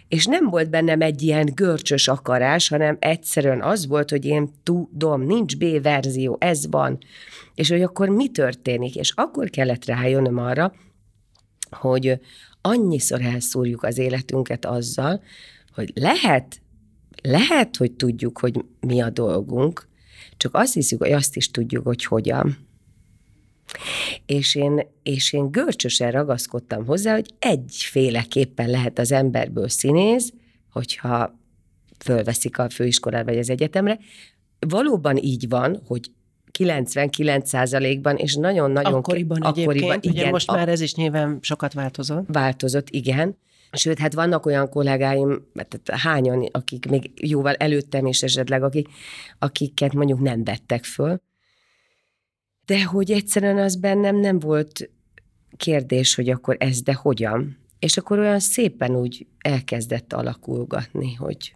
[0.08, 5.22] és nem volt bennem egy ilyen görcsös akarás, hanem egyszerűen az volt, hogy én tudom,
[5.22, 6.98] nincs B verzió, ez van,
[7.54, 10.72] és hogy akkor mi történik, és akkor kellett rájönnöm arra,
[11.70, 12.20] hogy
[12.60, 15.22] annyiszor elszúrjuk az életünket azzal,
[15.74, 16.60] hogy lehet,
[17.22, 19.88] lehet, hogy tudjuk, hogy mi a dolgunk,
[20.36, 22.56] csak azt hiszük, hogy azt is tudjuk, hogy hogyan.
[24.26, 30.32] És én, és én görcsösen ragaszkodtam hozzá, hogy egyféleképpen lehet az emberből színész,
[30.72, 31.38] hogyha
[31.98, 33.98] fölveszik a főiskolára vagy az egyetemre.
[34.58, 36.10] Valóban így van, hogy
[36.58, 38.94] 99%-ban, és nagyon-nagyon...
[38.94, 42.24] Akkoriban, akkoriban igen, ugye most már ez is nyilván sokat változott.
[42.28, 43.36] Változott, igen.
[43.72, 48.88] Sőt, hát vannak olyan kollégáim, tehát hányan, akik még jóval előttem is esetleg, akik,
[49.38, 51.20] akiket mondjuk nem vettek föl,
[52.66, 54.90] de hogy egyszerűen az bennem nem volt
[55.56, 57.56] kérdés, hogy akkor ez, de hogyan.
[57.78, 61.54] És akkor olyan szépen úgy elkezdett alakulgatni, hogy,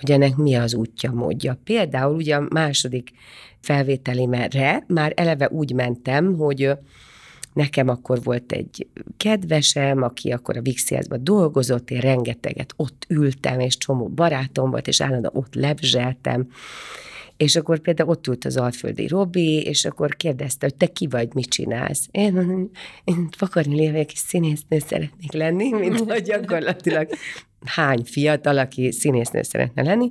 [0.00, 1.58] hogy ennek mi az útja, módja.
[1.64, 3.10] Például ugye a második
[3.60, 6.70] felvételimre már eleve úgy mentem, hogy
[7.52, 13.76] nekem akkor volt egy kedvesem, aki akkor a Vixiászban dolgozott, én rengeteget ott ültem, és
[13.76, 16.48] csomó barátom volt, és állandóan ott lebzseltem,
[17.42, 21.34] és akkor például ott ült az Alföldi Robi, és akkor kérdezte, hogy te ki vagy,
[21.34, 22.08] mit csinálsz?
[22.10, 22.70] Én,
[23.04, 27.08] én Fakarni Lévek és színésznő szeretnék lenni, mint hogy gyakorlatilag
[27.64, 30.08] hány fiatal, aki színésznő szeretne lenni.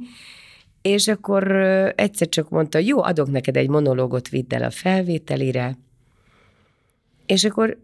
[0.81, 1.51] És akkor
[1.95, 5.77] egyszer csak mondta, jó, adok neked egy monológot, vidd el a felvételire,
[7.25, 7.77] és akkor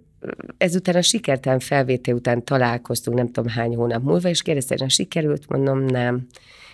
[0.58, 5.50] ezután a sikertelen felvétel után találkoztunk, nem tudom hány hónap múlva, és kérdezte, hogy sikerült,
[5.50, 6.28] mondom, nem.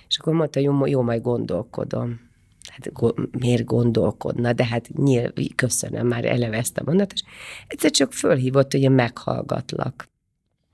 [0.07, 2.31] És akkor mondta, jó, jó majd gondolkodom
[2.69, 7.23] hát miért gondolkodna, de hát nyilv, köszönöm, már eleve ezt a mondatot, és
[7.67, 10.11] egyszer csak fölhívott, hogy én meghallgatlak.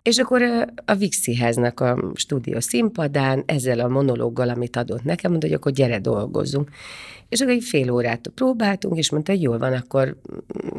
[0.03, 0.41] És akkor
[0.85, 5.99] a Vixiháznak a stúdió színpadán ezzel a monológgal, amit adott nekem, mondta, hogy akkor gyere
[5.99, 6.69] dolgozzunk.
[7.29, 10.17] És akkor egy fél órát próbáltunk, és mondta, hogy jól van, akkor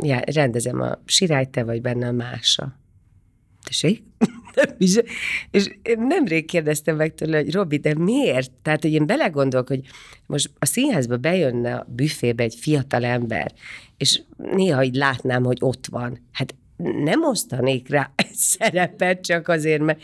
[0.01, 2.80] já, rendezem a sirályt, te vagy benne a mása.
[3.65, 4.03] Tessék?
[4.79, 5.01] és,
[5.51, 8.53] és nemrég kérdeztem meg tőle, hogy Robi, de miért?
[8.63, 9.81] Tehát, hogy én belegondolok, hogy
[10.27, 13.53] most a színházba bejönne a büfébe egy fiatal ember,
[13.97, 16.27] és néha így látnám, hogy ott van.
[16.33, 20.03] Hát nem osztanék rá egy szerepet csak azért, mert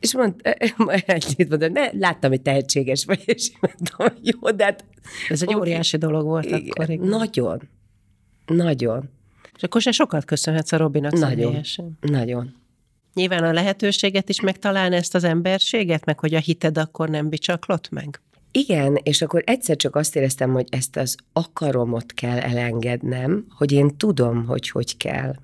[0.00, 0.50] és mondta,
[1.06, 4.84] ennyit mondta, ne, láttam, hogy tehetséges vagy, és mondtam, jó, de hát...
[5.28, 6.90] Ez egy óriási dolog volt igen, akkor.
[6.90, 7.06] Igen.
[7.06, 7.60] Nagyon.
[8.46, 9.10] Nagyon.
[9.56, 11.30] És akkor se sokat köszönhetsz a Robinak Nagyon.
[11.30, 11.98] Személyesen.
[12.00, 12.54] Nagyon.
[13.14, 17.90] Nyilván a lehetőséget is megtalálni ezt az emberséget, meg hogy a hited akkor nem bicsaklott
[17.90, 18.20] meg?
[18.52, 23.96] Igen, és akkor egyszer csak azt éreztem, hogy ezt az akaromot kell elengednem, hogy én
[23.96, 25.34] tudom, hogy hogy kell.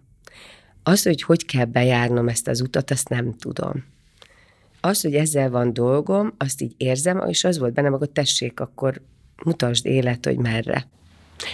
[0.83, 3.85] Az, hogy hogy kell bejárnom ezt az utat, azt nem tudom.
[4.81, 9.03] Az, hogy ezzel van dolgom, azt így érzem, és az volt bennem, akkor tessék, akkor
[9.45, 10.89] mutasd élet, hogy merre.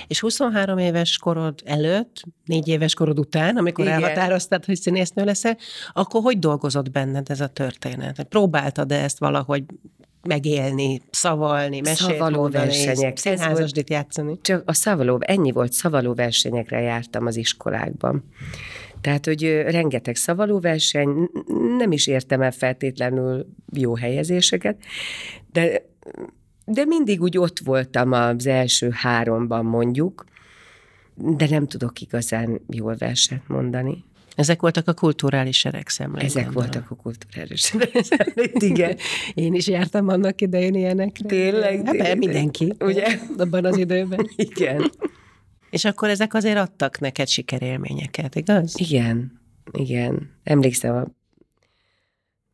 [0.07, 4.03] És 23 éves korod előtt, négy éves korod után, amikor Igen.
[4.03, 5.57] elhatároztad, hogy színésznő leszel,
[5.93, 8.23] akkor hogy dolgozott benned ez a történet?
[8.23, 9.65] Próbáltad-e ezt valahogy
[10.23, 13.17] megélni, szavalni, mesélni, szavaló versenyek.
[13.17, 14.39] színházasdit játszani?
[14.43, 18.25] Csak a szavaló, ennyi volt, szavaló versenyekre jártam az iskolákban.
[19.01, 21.31] Tehát, hogy rengeteg szavalóverseny,
[21.79, 24.77] nem is értem el feltétlenül jó helyezéseket,
[25.53, 25.91] de
[26.65, 30.25] de mindig úgy ott voltam az első háromban mondjuk,
[31.15, 34.05] de nem tudok igazán jól verset mondani.
[34.35, 36.25] Ezek voltak a kulturális erekszemlék.
[36.25, 36.71] Ezek gondolom.
[36.71, 38.97] voltak a kulturális erekszemlék, igen.
[39.35, 41.29] Én is jártam annak idején ilyenekre.
[41.29, 41.77] Tényleg?
[41.85, 42.19] Hát, tényleg.
[42.19, 42.73] mindenki.
[42.81, 43.19] Ugye?
[43.39, 44.29] Abban az időben.
[44.37, 44.91] Igen.
[45.71, 48.75] És akkor ezek azért adtak neked sikerélményeket, igaz?
[48.77, 49.41] Igen,
[49.73, 50.31] igen.
[50.43, 51.07] Emlékszem, a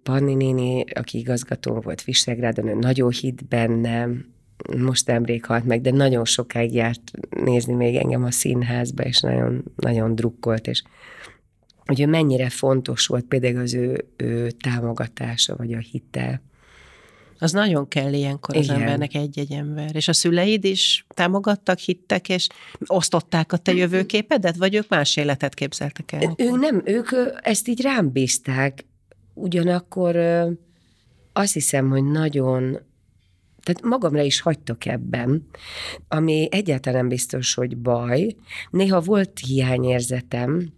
[0.08, 4.24] Panni néni, aki igazgató volt Visegrádon, ő nagyon hit bennem,
[4.78, 9.64] most nemrég halt meg, de nagyon sokáig járt nézni még engem a színházba, és nagyon,
[9.76, 10.82] nagyon drukkolt, és
[11.84, 16.42] hogy ő mennyire fontos volt például az ő, ő támogatása, vagy a hite.
[17.38, 18.80] Az nagyon kell ilyenkor az Igen.
[18.80, 19.96] embernek egy-egy ember.
[19.96, 22.46] És a szüleid is támogattak, hittek, és
[22.86, 26.34] osztották a te jövőképedet, vagy ők más életet képzeltek el?
[26.36, 27.08] Ők nem, ők
[27.42, 28.84] ezt így rám bízták,
[29.40, 30.16] ugyanakkor
[31.32, 32.78] azt hiszem, hogy nagyon
[33.62, 35.46] tehát magamra is hagytok ebben,
[36.08, 38.36] ami egyáltalán biztos, hogy baj.
[38.70, 40.72] Néha volt hiányérzetem,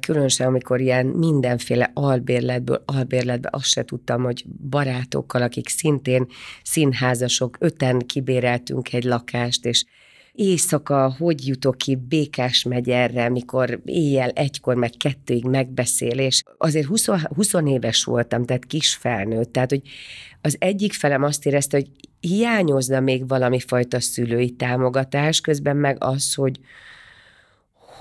[0.00, 6.26] különösen amikor ilyen mindenféle albérletből, albérletbe azt se tudtam, hogy barátokkal, akik szintén
[6.62, 9.84] színházasok, öten kibéreltünk egy lakást, és
[10.32, 17.06] éjszaka hogy jutok ki Békás megyerre, mikor éjjel egykor, meg kettőig megbeszél, és azért 20,
[17.34, 19.82] 20 éves voltam, tehát kis felnőtt, tehát hogy
[20.40, 26.34] az egyik felem azt érezte, hogy hiányozna még valami fajta szülői támogatás, közben meg az,
[26.34, 26.60] hogy,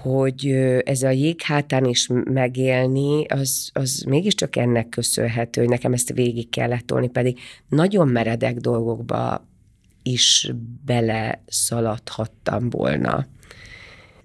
[0.01, 0.45] hogy
[0.83, 6.85] ez a jéghátán is megélni, az, az mégiscsak ennek köszönhető, hogy nekem ezt végig kellett
[6.85, 9.47] tolni, pedig nagyon meredek dolgokba
[10.09, 10.51] is
[10.85, 13.27] bele szaladhattam volna.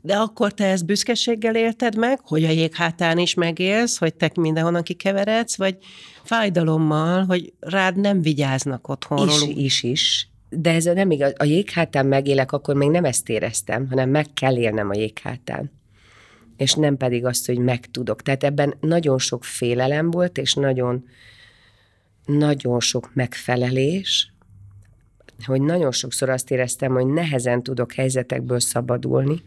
[0.04, 4.82] De akkor te ezt büszkeséggel érted meg, hogy a jéghátán is megélsz, hogy te mindenhonnan
[4.82, 5.76] kikeveredsz, vagy
[6.22, 9.48] fájdalommal, hogy rád nem vigyáznak otthonról?
[9.48, 10.28] Is, is, is.
[10.48, 11.32] De ez nem igaz.
[11.36, 15.70] A jéghátán megélek, akkor még nem ezt éreztem, hanem meg kell élnem a jéghátán.
[16.56, 18.22] És nem pedig azt, hogy megtudok.
[18.22, 21.04] Tehát ebben nagyon sok félelem volt, és nagyon,
[22.26, 24.33] nagyon sok megfelelés,
[25.44, 29.42] hogy nagyon sokszor azt éreztem, hogy nehezen tudok helyzetekből szabadulni,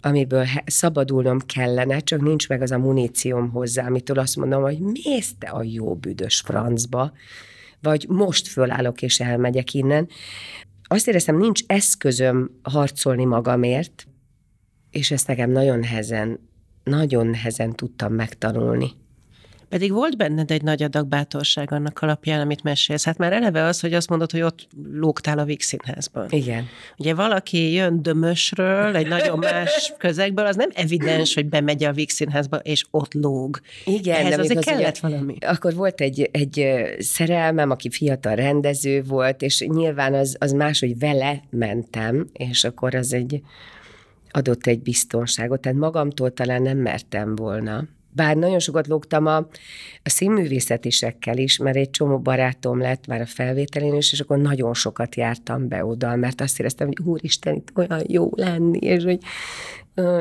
[0.00, 5.34] amiből szabadulnom kellene, csak nincs meg az a munícióm hozzá, amitől azt mondom, hogy mész
[5.38, 7.12] te a jó büdös francba,
[7.80, 10.08] vagy most fölállok és elmegyek innen.
[10.82, 14.06] Azt éreztem, nincs eszközöm harcolni magamért,
[14.90, 16.48] és ezt nekem nagyon nehezen,
[16.84, 18.90] nagyon nehezen tudtam megtanulni.
[19.72, 23.04] Pedig volt benned egy nagy adag bátorság annak alapján, amit mesélsz.
[23.04, 26.26] Hát már eleve az, hogy azt mondod, hogy ott lógtál a Vix Színházban.
[26.30, 26.66] Igen.
[26.98, 32.14] Ugye valaki jön Dömösről, egy nagyon más közegből, az nem evidens, hogy bemegy a Vix
[32.14, 33.60] Színházba, és ott lóg.
[33.84, 34.16] Igen.
[34.26, 35.36] Ehhez azért az kellett ugye, valami.
[35.40, 36.66] Akkor volt egy, egy
[36.98, 42.94] szerelmem, aki fiatal rendező volt, és nyilván az, az más, hogy vele mentem, és akkor
[42.94, 43.42] az egy
[44.30, 49.36] adott egy biztonságot, tehát magamtól talán nem mertem volna bár nagyon sokat lógtam a,
[50.02, 54.74] a színművészetisekkel is, mert egy csomó barátom lett már a felvételén is, és akkor nagyon
[54.74, 59.18] sokat jártam be oda, mert azt éreztem, hogy úristen, itt olyan jó lenni, és hogy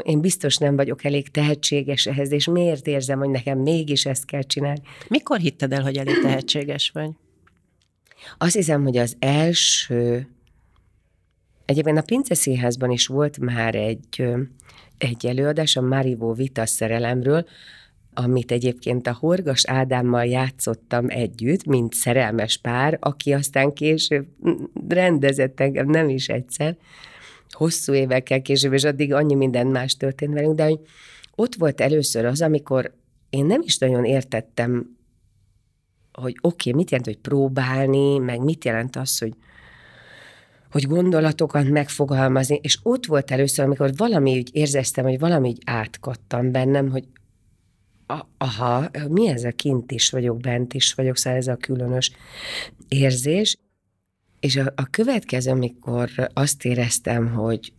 [0.04, 4.42] én biztos nem vagyok elég tehetséges ehhez, és miért érzem, hogy nekem mégis ezt kell
[4.42, 4.82] csinálni.
[5.08, 7.10] Mikor hitted el, hogy elég tehetséges vagy?
[8.38, 10.28] Azt hiszem, hogy az első,
[11.66, 14.24] egyébként a Pince Színházban is volt már egy,
[14.98, 17.46] egy előadás a Marivó Vita szerelemről,
[18.14, 24.28] amit egyébként a Horgas Ádámmal játszottam együtt, mint szerelmes pár, aki aztán később
[24.88, 26.78] rendezett engem nem is egyszer,
[27.50, 30.80] hosszú évekkel később, és addig annyi minden más történt velünk, de hogy
[31.36, 32.94] ott volt először az, amikor
[33.30, 34.98] én nem is nagyon értettem,
[36.12, 39.34] hogy oké, okay, mit jelent, hogy próbálni, meg mit jelent az, hogy,
[40.72, 46.52] hogy gondolatokat megfogalmazni, és ott volt először, amikor valami úgy érzeztem, hogy valami úgy átkattam
[46.52, 47.08] bennem, hogy
[48.38, 52.12] aha, mi ez a kint is vagyok, bent is vagyok, szóval ez a különös
[52.88, 53.58] érzés.
[54.40, 57.74] És a, a következő, amikor azt éreztem, hogy,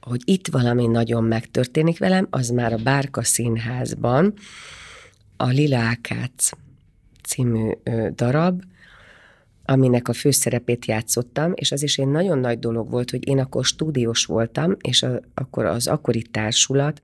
[0.00, 4.34] hogy itt valami nagyon megtörténik velem, az már a Bárka Színházban,
[5.36, 6.50] a Lila Ákác
[7.22, 7.70] című
[8.14, 8.62] darab,
[9.64, 13.64] aminek a főszerepét játszottam, és az is egy nagyon nagy dolog volt, hogy én akkor
[13.64, 17.02] stúdiós voltam, és a, akkor az akkori társulat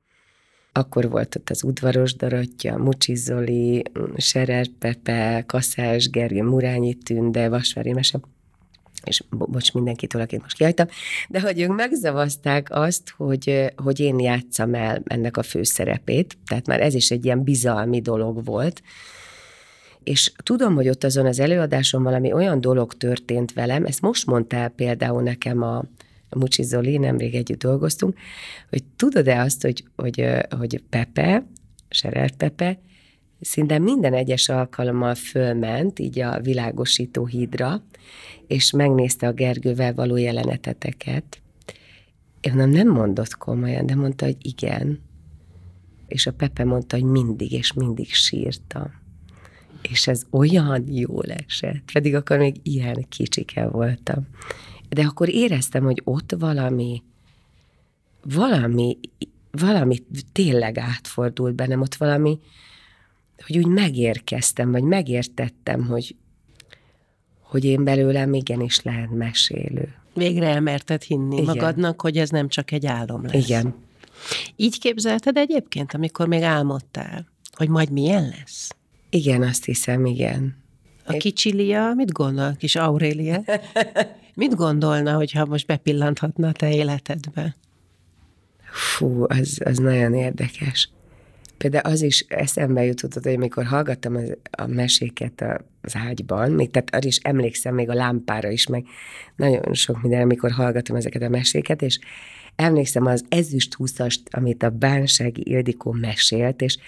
[0.81, 3.83] akkor volt ott az udvaros Dorottya, Mucsi Zoli,
[4.17, 8.21] Serer Pepe, Kaszás Gergő, Murányi Tünde, Vasvári Mese,
[9.05, 10.87] és bo- bocs mindenkitől, akit most kihagytam,
[11.29, 16.81] de hogy ők megzavazták azt, hogy, hogy én játszam el ennek a főszerepét, tehát már
[16.81, 18.83] ez is egy ilyen bizalmi dolog volt,
[20.03, 24.69] és tudom, hogy ott azon az előadáson valami olyan dolog történt velem, ezt most mondtál
[24.69, 25.85] például nekem a
[26.37, 28.19] Mucsi Zoli, nemrég együtt dolgoztunk,
[28.71, 30.25] hogy tudod-e azt, hogy, hogy,
[30.59, 31.47] hogy Pepe,
[31.89, 32.79] Serert Pepe,
[33.41, 37.83] szinte minden egyes alkalommal fölment így a világosító hídra,
[38.47, 41.43] és megnézte a Gergővel való jeleneteteket.
[42.41, 45.01] Én nem, nem mondott komolyan, de mondta, hogy igen.
[46.07, 48.91] És a Pepe mondta, hogy mindig és mindig sírta.
[49.83, 54.29] És ez olyan jól esett, pedig akkor még ilyen kicsike voltam
[54.91, 57.03] de akkor éreztem, hogy ott valami,
[58.23, 58.99] valami,
[59.51, 62.39] valami tényleg átfordult bennem, ott valami,
[63.47, 66.17] hogy úgy megérkeztem, vagy megértettem, hogy,
[67.41, 69.95] hogy én belőlem igenis lehet mesélő.
[70.15, 71.45] Végre elmerted hinni Igen.
[71.45, 73.49] magadnak, hogy ez nem csak egy álom lesz.
[73.49, 73.75] Igen.
[74.57, 78.71] Így képzelted egyébként, amikor még álmodtál, hogy majd milyen lesz?
[79.11, 80.57] Igen, azt hiszem, igen.
[81.15, 83.43] A kicsi Lia mit gondol, kis Aurélia?
[84.35, 87.57] Mit gondolna, hogyha most bepillanthatna a te életedbe?
[88.73, 90.91] Fú, az, az nagyon érdekes.
[91.57, 95.45] Például az is eszembe jutott, hogy amikor hallgattam az, a meséket
[95.81, 98.85] az ágyban, még, tehát arra is emlékszem még a lámpára is, meg
[99.37, 101.99] nagyon sok minden, amikor hallgatom ezeket a meséket, és
[102.57, 106.79] emlékszem az ezüst húszast, amit a Bánsági Ildikó mesélt, és,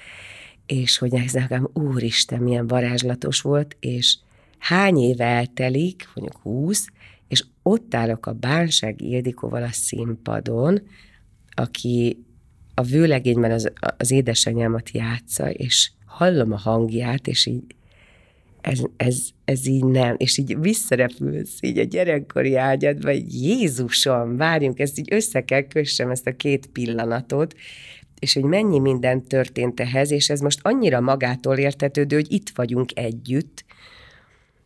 [0.66, 4.16] és hogy ez nekem, úristen, milyen varázslatos volt, és
[4.58, 6.86] hány éve eltelik, mondjuk húsz,
[7.28, 10.82] és ott állok a Bánsági Ildikóval a színpadon,
[11.54, 12.24] aki
[12.74, 17.62] a vőlegényben az, az édesanyámat játsza, és hallom a hangját, és így
[18.60, 24.78] ez, ez, ez így nem, és így visszarepülsz így a gyerekkori ágyadba, hogy Jézusom, várjunk,
[24.78, 27.54] ezt így össze kell kössem ezt a két pillanatot,
[28.22, 32.98] és hogy mennyi minden történt ehhez, és ez most annyira magától értetődő, hogy itt vagyunk
[32.98, 33.64] együtt,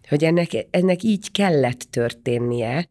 [0.08, 2.90] hogy ennek, ennek így kellett történnie.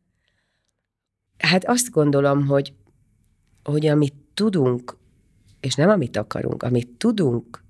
[1.37, 2.73] Hát azt gondolom, hogy,
[3.63, 4.97] hogy amit tudunk
[5.65, 7.63] és nem amit akarunk, amit tudunk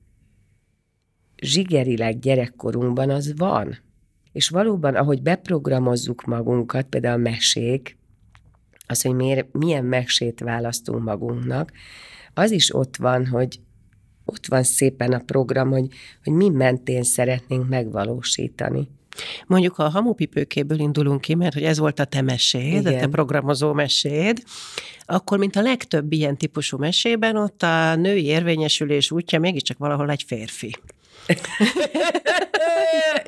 [1.38, 3.78] zsigerileg gyerekkorunkban, az van.
[4.32, 7.98] És valóban, ahogy beprogramozzuk magunkat, például a mesék,
[8.88, 11.72] az, hogy miért, milyen mesét választunk magunknak,
[12.36, 13.60] az is ott van, hogy
[14.26, 15.88] ott van szépen a program, hogy,
[16.24, 18.88] hogy mi mentén szeretnénk megvalósítani.
[19.48, 22.94] Mondjuk, ha a hamupipőkéből indulunk ki, mert hogy ez volt a te meséd, Igen.
[22.94, 24.44] a te programozó meséd,
[25.06, 30.24] akkor, mint a legtöbb ilyen típusú mesében, ott a női érvényesülés útja mégiscsak valahol egy
[30.28, 30.76] férfi.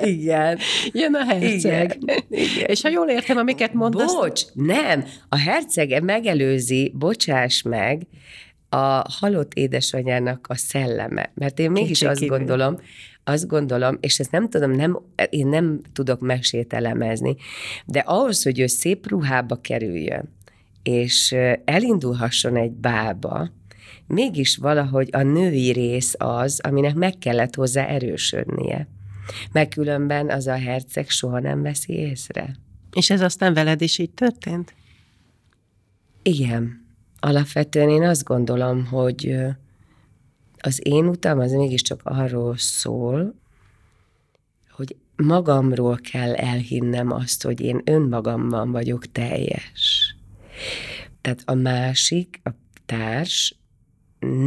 [0.01, 0.60] Igen.
[0.91, 1.97] Jön a herceg.
[2.01, 2.24] Igen.
[2.30, 2.66] Igen.
[2.66, 4.14] És ha jól értem, amiket mondasz...
[4.14, 5.05] Bocs, nem.
[5.30, 8.01] A herceg megelőzi, bocsáss meg,
[8.70, 11.32] a halott édesanyának a szelleme.
[11.34, 12.38] Mert én mégis Kicsi azt kívül.
[12.38, 12.80] gondolom,
[13.24, 14.99] azt gondolom, és ezt nem tudom, nem,
[15.30, 17.36] én nem tudok mesét elemezni,
[17.86, 20.36] de ahhoz, hogy ő szép ruhába kerüljön,
[20.84, 23.49] és elindulhasson egy bába,
[24.07, 28.88] mégis valahogy a női rész az, aminek meg kellett hozzá erősödnie.
[29.51, 32.55] Mert különben az a herceg soha nem veszi észre.
[32.93, 34.74] És ez aztán veled is így történt?
[36.22, 36.87] Igen.
[37.20, 39.36] Alapvetően én azt gondolom, hogy
[40.57, 43.36] az én utam az mégiscsak arról szól,
[44.70, 50.15] hogy magamról kell elhinnem azt, hogy én önmagamban vagyok teljes.
[51.22, 52.49] Tehát a másik, a
[52.86, 53.55] társ,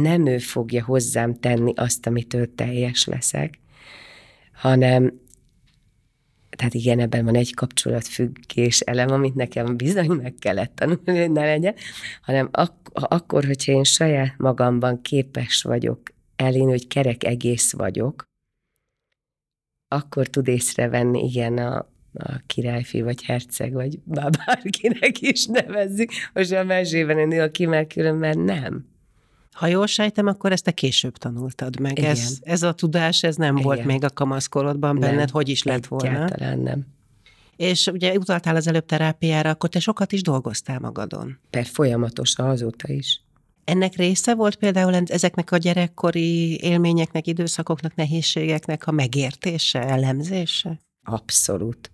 [0.01, 3.59] nem ő fogja hozzám tenni azt, amitől teljes leszek,
[4.53, 5.20] hanem
[6.57, 11.45] tehát igen, ebben van egy kapcsolatfüggés elem, amit nekem bizony meg kellett tanulni, hogy ne
[11.45, 11.75] legyen,
[12.21, 16.01] hanem ak- akkor, hogyha én saját magamban képes vagyok
[16.35, 18.23] elén, hogy kerek egész vagyok,
[19.87, 21.77] akkor tud észrevenni, igen, a,
[22.13, 26.09] a királyfi, vagy herceg, vagy bárkinek is nevezzük.
[26.33, 28.90] Most a mesében én aki meg különben nem.
[29.51, 31.99] Ha jól sejtem, akkor ezt te később tanultad meg.
[31.99, 33.65] Ez, ez a tudás, ez nem Igen.
[33.65, 36.09] volt még a kamaszkorodban benned, nem, hogy is lett volna?
[36.09, 36.85] Egyáltalán nem.
[37.55, 41.39] És ugye utaltál az előbb terápiára, akkor te sokat is dolgoztál magadon.
[41.49, 43.21] Per folyamatosan azóta is.
[43.63, 50.79] Ennek része volt például ezeknek a gyerekkori élményeknek, időszakoknak, nehézségeknek a megértése, elemzése?
[51.03, 51.91] Abszolút.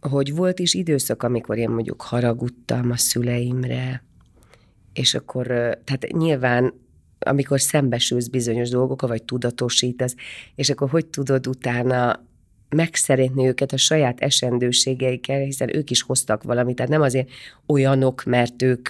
[0.00, 4.04] Hogy volt is időszak, amikor én mondjuk haragudtam a szüleimre,
[4.98, 5.46] és akkor,
[5.84, 6.72] tehát nyilván
[7.18, 10.14] amikor szembesülsz bizonyos dolgokkal, vagy tudatosítasz,
[10.54, 12.26] és akkor hogy tudod utána
[12.68, 17.28] megszeretni őket a saját esendőségeikkel, hiszen ők is hoztak valamit, tehát nem azért
[17.66, 18.88] olyanok, mert ők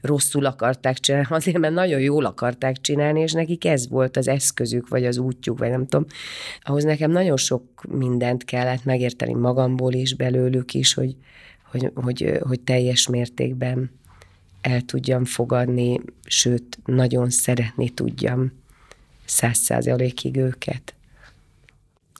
[0.00, 4.88] rosszul akarták csinálni, azért, mert nagyon jól akarták csinálni, és nekik ez volt az eszközük,
[4.88, 6.06] vagy az útjuk, vagy nem tudom.
[6.60, 11.16] Ahhoz nekem nagyon sok mindent kellett megérteni magamból is, belőlük is, hogy,
[11.70, 13.90] hogy, hogy, hogy teljes mértékben
[14.60, 18.52] el tudjam fogadni, sőt, nagyon szeretni tudjam
[19.24, 20.94] száz százalékig őket.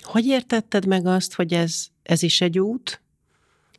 [0.03, 3.01] Hogy értetted meg azt, hogy ez, ez is egy út,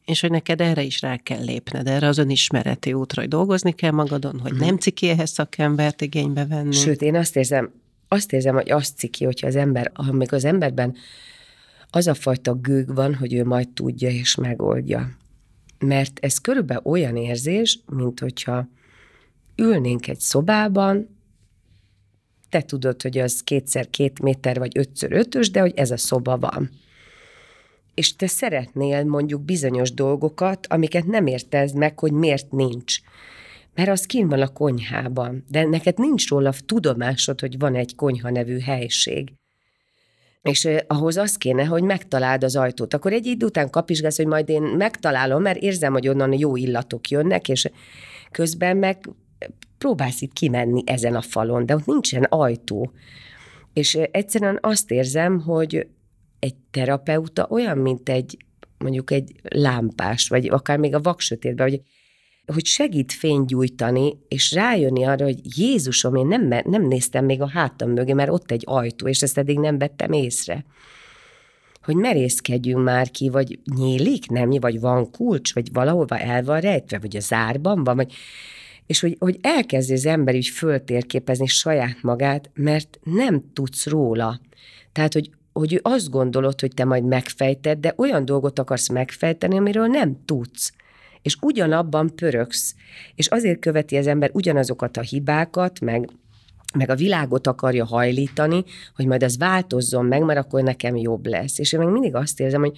[0.05, 3.91] és hogy neked erre is rá kell lépned, erre az önismereti útra, hogy dolgozni kell
[3.91, 6.73] magadon, hogy nem ciki ehhez szakembert igénybe venni.
[6.73, 7.71] Sőt, én azt érzem,
[8.07, 10.95] azt érzem, hogy azt ciki, hogyha az ember, amíg az emberben
[11.89, 15.09] az a fajta gőg van, hogy ő majd tudja és megoldja.
[15.79, 18.67] Mert ez körülbelül olyan érzés, mint hogyha
[19.55, 21.17] ülnénk egy szobában,
[22.49, 26.37] te tudod, hogy az kétszer két méter, vagy ötször ötös, de hogy ez a szoba
[26.37, 26.69] van.
[27.93, 32.97] És te szeretnél mondjuk bizonyos dolgokat, amiket nem értez meg, hogy miért nincs.
[33.75, 38.29] Mert az kín van a konyhában, de neked nincs róla tudomásod, hogy van egy konyha
[38.29, 39.38] nevű helység.
[40.41, 42.93] És ahhoz az kéne, hogy megtaláld az ajtót.
[42.93, 47.09] Akkor egy idő után kapizsgálsz, hogy majd én megtalálom, mert érzem, hogy onnan jó illatok
[47.09, 47.69] jönnek, és
[48.31, 49.09] közben meg
[49.77, 52.91] próbálsz itt kimenni ezen a falon, de ott nincsen ajtó.
[53.73, 55.87] És egyszerűen azt érzem, hogy
[56.39, 58.37] egy terapeuta olyan, mint egy
[58.77, 61.81] mondjuk egy lámpás, vagy akár még a vaksötétben, hogy
[62.53, 67.91] hogy segít fénygyújtani, és rájönni arra, hogy Jézusom, én nem, nem néztem még a hátam
[67.91, 70.65] mögé, mert ott egy ajtó, és ezt eddig nem vettem észre.
[71.83, 76.99] Hogy merészkedjünk már ki, vagy nyílik, nem, vagy van kulcs, vagy valahova el van rejtve,
[76.99, 78.13] vagy a zárban van, vagy
[78.85, 84.39] és hogy, hogy elkezdi az ember úgy föltérképezni saját magát, mert nem tudsz róla.
[84.91, 89.87] Tehát, hogy, hogy azt gondolod, hogy te majd megfejted, de olyan dolgot akarsz megfejteni, amiről
[89.87, 90.73] nem tudsz
[91.21, 92.75] és ugyanabban pöröksz,
[93.15, 96.09] és azért követi az ember ugyanazokat a hibákat, meg
[96.73, 98.63] meg a világot akarja hajlítani,
[98.95, 101.59] hogy majd az változzon meg, mert akkor nekem jobb lesz.
[101.59, 102.77] És én meg mindig azt érzem, hogy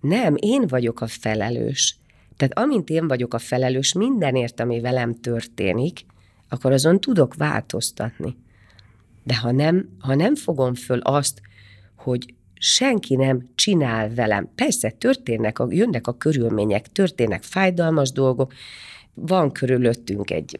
[0.00, 1.98] nem, én vagyok a felelős.
[2.36, 6.06] Tehát amint én vagyok a felelős mindenért, ami velem történik,
[6.48, 8.36] akkor azon tudok változtatni.
[9.24, 11.40] De ha nem, ha nem fogom föl azt,
[11.96, 14.48] hogy senki nem csinál velem.
[14.54, 18.52] Persze történnek, a, jönnek a körülmények, történnek fájdalmas dolgok,
[19.26, 20.58] van körülöttünk egy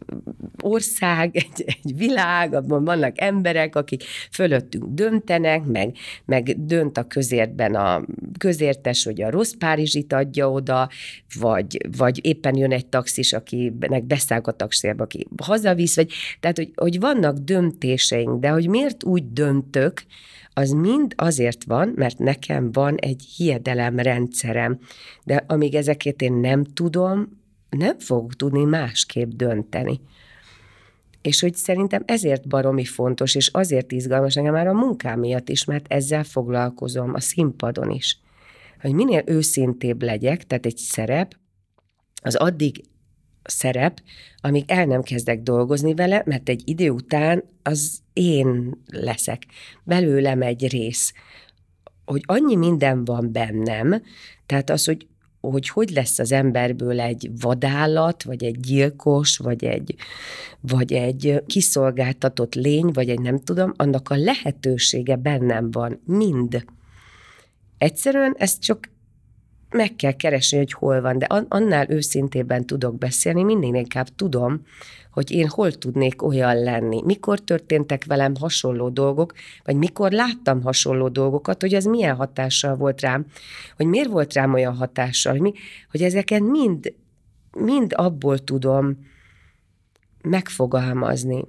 [0.63, 7.75] ország, egy, egy világ, abban vannak emberek, akik fölöttünk döntenek, meg, meg dönt a közértben
[7.75, 8.05] a
[8.39, 10.89] közértes, hogy a rossz Párizsit adja oda,
[11.41, 16.71] vagy, vagy éppen jön egy taxis, akinek beszáll a taxisba, aki hazavisz, vagy, tehát, hogy,
[16.75, 20.03] hogy vannak döntéseink, de hogy miért úgy döntök,
[20.53, 24.79] az mind azért van, mert nekem van egy hiedelemrendszerem,
[25.25, 27.40] de amíg ezeket én nem tudom,
[27.71, 30.01] nem fogok tudni másképp dönteni.
[31.23, 35.65] És hogy szerintem ezért baromi fontos, és azért izgalmas nekem már a munkám miatt is,
[35.65, 38.19] mert ezzel foglalkozom a színpadon is.
[38.81, 41.35] Hogy minél őszintébb legyek, tehát egy szerep,
[42.23, 42.81] az addig
[43.43, 44.03] szerep,
[44.37, 49.47] amíg el nem kezdek dolgozni vele, mert egy idő után az én leszek.
[49.85, 51.13] Belőlem egy rész.
[52.05, 54.03] Hogy annyi minden van bennem,
[54.47, 55.07] tehát az, hogy
[55.41, 59.95] hogy hogy lesz az emberből egy vadállat, vagy egy gyilkos, vagy egy,
[60.61, 66.65] vagy egy kiszolgáltatott lény, vagy egy nem tudom, annak a lehetősége bennem van, mind.
[67.79, 68.91] Egyszerűen ezt csak
[69.71, 74.67] meg kell keresni, hogy hol van, de annál őszintében tudok beszélni, mindig inkább tudom,
[75.11, 79.33] hogy én hol tudnék olyan lenni, mikor történtek velem hasonló dolgok,
[79.65, 83.27] vagy mikor láttam hasonló dolgokat, hogy ez milyen hatással volt rám,
[83.77, 85.53] hogy miért volt rám olyan hatással, hogy, mi,
[85.91, 86.95] hogy ezeket mind,
[87.51, 88.99] mind abból tudom
[90.23, 91.45] megfogalmazni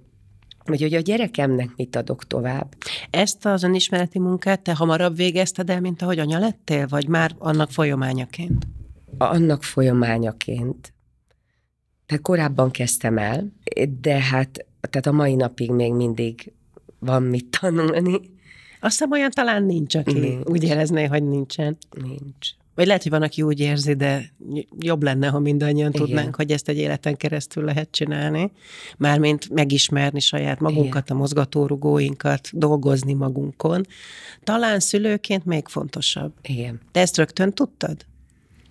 [0.66, 2.76] vagy hogy a gyerekemnek mit adok tovább.
[3.10, 7.72] Ezt az önismereti munkát te hamarabb végezted el, mint ahogy anya lettél, vagy már annak
[7.72, 8.68] folyamányaként?
[9.18, 10.94] Annak folyamányaként.
[12.12, 13.52] Tehát korábban kezdtem el,
[14.02, 16.52] de hát tehát a mai napig még mindig
[17.00, 18.20] van mit tanulni.
[18.80, 20.46] Azt hiszem, olyan talán nincs, aki nincs.
[20.46, 21.78] úgy érezné, hogy nincsen.
[22.04, 22.50] Nincs.
[22.76, 24.34] Vagy lehet, hogy van, aki úgy érzi, de
[24.80, 26.06] jobb lenne, ha mindannyian Igen.
[26.06, 28.52] tudnánk, hogy ezt egy életen keresztül lehet csinálni.
[28.98, 31.18] Mármint megismerni saját magunkat, Igen.
[31.18, 33.86] a mozgatórugóinkat, dolgozni magunkon.
[34.44, 36.34] Talán szülőként még fontosabb.
[36.42, 36.80] Igen.
[36.92, 38.06] Te ezt rögtön tudtad?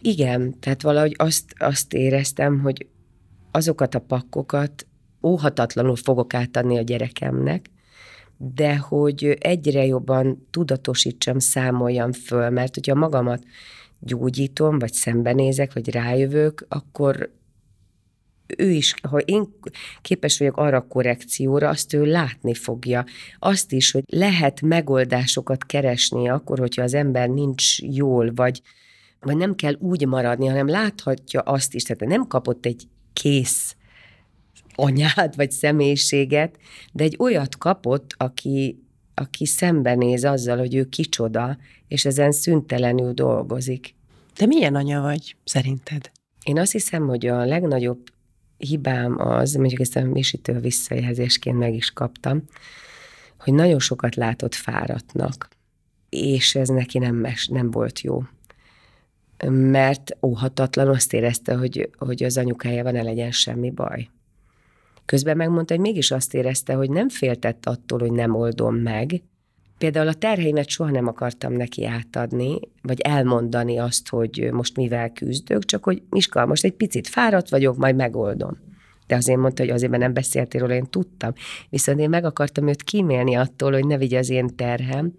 [0.01, 2.87] Igen, tehát valahogy azt, azt éreztem, hogy
[3.51, 4.87] azokat a pakkokat
[5.23, 7.71] óhatatlanul fogok átadni a gyerekemnek,
[8.37, 13.43] de hogy egyre jobban tudatosítsam, számoljam föl, mert hogyha magamat
[13.99, 17.31] gyógyítom, vagy szembenézek, vagy rájövök, akkor
[18.57, 19.55] ő is, ha én
[20.03, 23.05] képes vagyok arra a korrekcióra, azt ő látni fogja.
[23.39, 28.63] Azt is, hogy lehet megoldásokat keresni akkor, hogyha az ember nincs jól, vagy,
[29.21, 32.89] vagy nem kell úgy maradni, hanem láthatja azt is, tehát nem kapott egy
[33.21, 33.77] kész
[34.75, 36.59] anyát, vagy személyiséget,
[36.93, 38.83] de egy olyat kapott, aki,
[39.15, 41.59] aki szembenéz azzal, hogy ő kicsoda,
[41.89, 43.95] és ezen szüntelenül dolgozik.
[44.37, 46.11] De milyen anya vagy, szerinted?
[46.45, 48.01] Én azt hiszem, hogy a legnagyobb
[48.57, 52.43] hibám az, mondjuk ezt a Misitől visszajelzésként meg is kaptam,
[53.39, 55.49] hogy nagyon sokat látott fáradtnak,
[56.09, 58.23] és ez neki nem, mes, nem volt jó.
[59.49, 64.09] Mert óhatatlan azt érezte, hogy, hogy az anyukájával ne legyen semmi baj.
[65.05, 69.23] Közben megmondta, hogy mégis azt érezte, hogy nem féltett attól, hogy nem oldom meg.
[69.79, 75.65] Például a terheimet soha nem akartam neki átadni, vagy elmondani azt, hogy most mivel küzdök,
[75.65, 78.59] csak hogy Miska, most egy picit fáradt vagyok, majd megoldom.
[79.07, 81.33] De azért mondta, hogy azért, mert nem beszéltél róla, én tudtam.
[81.69, 85.13] Viszont én meg akartam őt kímélni attól, hogy ne vigye az én terhem.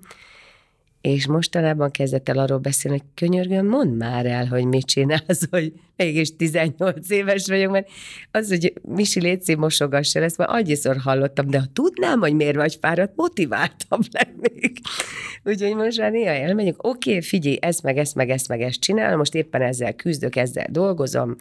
[1.01, 5.73] És mostanában kezdett el arról beszélni, hogy könyörgöm, mondd már el, hogy mit csinálsz, hogy
[5.95, 7.89] mégis 18 éves vagyok, mert
[8.31, 12.77] az, hogy Misi Léci mosogassa ezt, már annyiszor hallottam, de ha tudnám, hogy miért vagy
[12.81, 14.79] fáradt, motiváltabb lennék.
[15.43, 19.17] Úgyhogy most már néha elmegyünk, oké, figyelj, ezt meg ezt meg ezt meg ezt csinálom,
[19.17, 21.35] most éppen ezzel küzdök, ezzel dolgozom,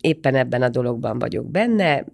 [0.00, 2.04] éppen ebben a dologban vagyok benne,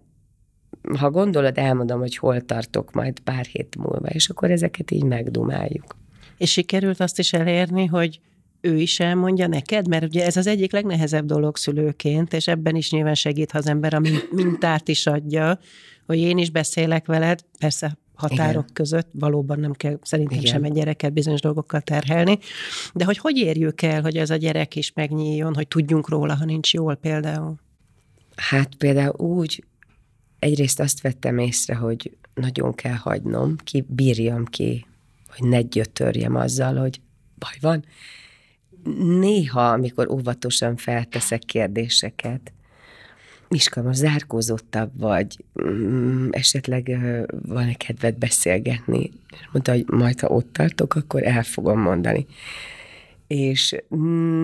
[0.99, 5.99] ha gondolod, elmondom, hogy hol tartok majd pár hét múlva, és akkor ezeket így megdumáljuk.
[6.41, 8.21] És sikerült azt is elérni, hogy
[8.61, 12.91] ő is elmondja neked, mert ugye ez az egyik legnehezebb dolog szülőként, és ebben is
[12.91, 15.59] nyilván segít, ha az ember a mintát is adja,
[16.07, 18.73] hogy én is beszélek veled, persze határok Igen.
[18.73, 20.53] között, valóban nem kell szerintem Igen.
[20.53, 22.39] sem egy gyereket bizonyos dolgokkal terhelni,
[22.95, 26.45] de hogy hogy érjük el, hogy ez a gyerek is megnyíljon, hogy tudjunk róla, ha
[26.45, 27.55] nincs jól például?
[28.37, 29.65] Hát például úgy,
[30.39, 34.87] egyrészt azt vettem észre, hogy nagyon kell hagynom, ki bírjam ki,
[35.37, 37.01] hogy ne gyötörjem azzal, hogy
[37.39, 37.85] baj van.
[39.19, 42.53] Néha, amikor óvatosan felteszek kérdéseket,
[43.49, 46.99] most zárkózottabb vagy, mm, esetleg
[47.47, 49.11] van-e kedved beszélgetni?
[49.31, 52.27] És mondta, hogy majd, ha ott tartok, akkor el fogom mondani.
[53.27, 53.77] És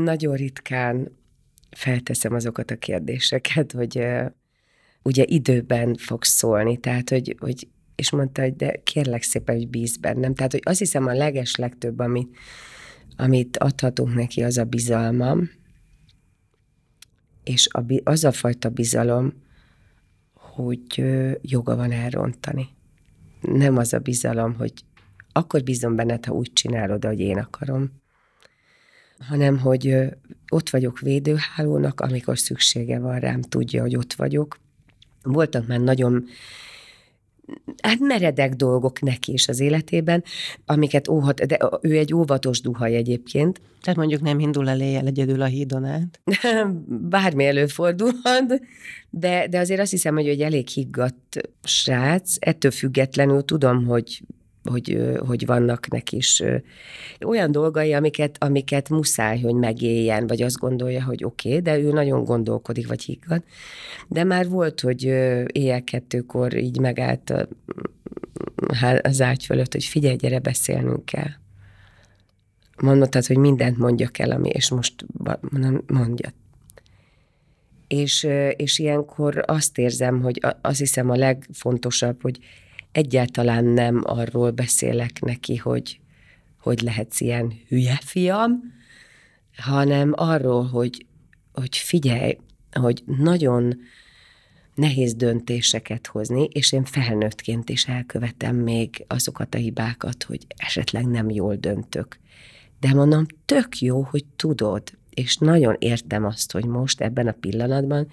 [0.03, 1.17] nagyon ritkán
[1.71, 4.07] felteszem azokat a kérdéseket, hogy
[5.03, 9.97] ugye időben fog szólni, tehát hogy, hogy és mondta, hogy de kérlek szépen, hogy bíz
[9.97, 10.35] bennem.
[10.35, 12.37] Tehát, hogy azt hiszem a leges legtöbb, amit,
[13.17, 15.51] amit adhatunk neki, az a bizalmam,
[17.45, 19.33] és a, az a fajta bizalom,
[20.35, 21.05] hogy
[21.41, 22.69] joga van elrontani.
[23.41, 24.73] Nem az a bizalom, hogy
[25.33, 27.91] akkor bízom benned, ha úgy csinálod, ahogy én akarom,
[29.19, 29.97] hanem hogy
[30.49, 34.59] ott vagyok védőhálónak, amikor szüksége van rám, tudja, hogy ott vagyok.
[35.23, 36.25] Voltak már nagyon
[37.83, 40.25] hát meredek dolgok neki is az életében,
[40.67, 43.61] amiket óhat, de ő egy óvatos duhaj egyébként.
[43.83, 46.21] Tehát mondjuk nem indul el éjjel egyedül a hídon át?
[47.11, 48.61] Bármi előfordulhat,
[49.11, 54.23] de, de azért azt hiszem, hogy egy elég higgadt srác, ettől függetlenül tudom, hogy
[54.67, 56.43] hogy, hogy vannak neki is
[57.25, 61.93] olyan dolgai, amiket, amiket muszáj, hogy megéljen, vagy azt gondolja, hogy oké, okay, de ő
[61.93, 63.43] nagyon gondolkodik, vagy higgad.
[64.09, 65.03] De már volt, hogy
[65.53, 67.49] éjjel kettőkor így megállt
[69.03, 71.31] az ágy fölött, hogy figyelj, gyere, beszélnünk kell.
[72.83, 75.07] Mondtad, hogy mindent mondjak el, ami, és most
[75.87, 76.33] mondja.
[77.89, 82.39] És, és ilyenkor azt érzem, hogy azt hiszem a legfontosabb, hogy
[82.97, 86.01] egyáltalán nem arról beszélek neki, hogy
[86.61, 88.63] hogy lehetsz ilyen hülye fiam,
[89.57, 91.07] hanem arról, hogy,
[91.53, 92.37] hogy figyelj,
[92.73, 93.79] hogy nagyon
[94.75, 101.31] nehéz döntéseket hozni, és én felnőttként is elkövetem még azokat a hibákat, hogy esetleg nem
[101.31, 102.19] jól döntök.
[102.81, 104.83] De mondom, tök jó, hogy tudod,
[105.17, 108.09] és nagyon értem azt, hogy most ebben a pillanatban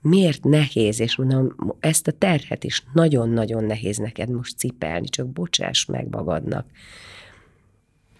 [0.00, 5.84] miért nehéz, és mondom, ezt a terhet is nagyon-nagyon nehéz neked most cipelni, csak bocsáss
[5.84, 6.66] meg magadnak.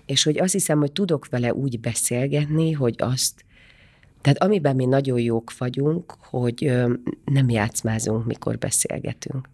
[0.07, 3.45] És hogy azt hiszem, hogy tudok vele úgy beszélgetni, hogy azt,
[4.20, 6.72] tehát amiben mi nagyon jók vagyunk, hogy
[7.24, 9.49] nem játszmázunk, mikor beszélgetünk.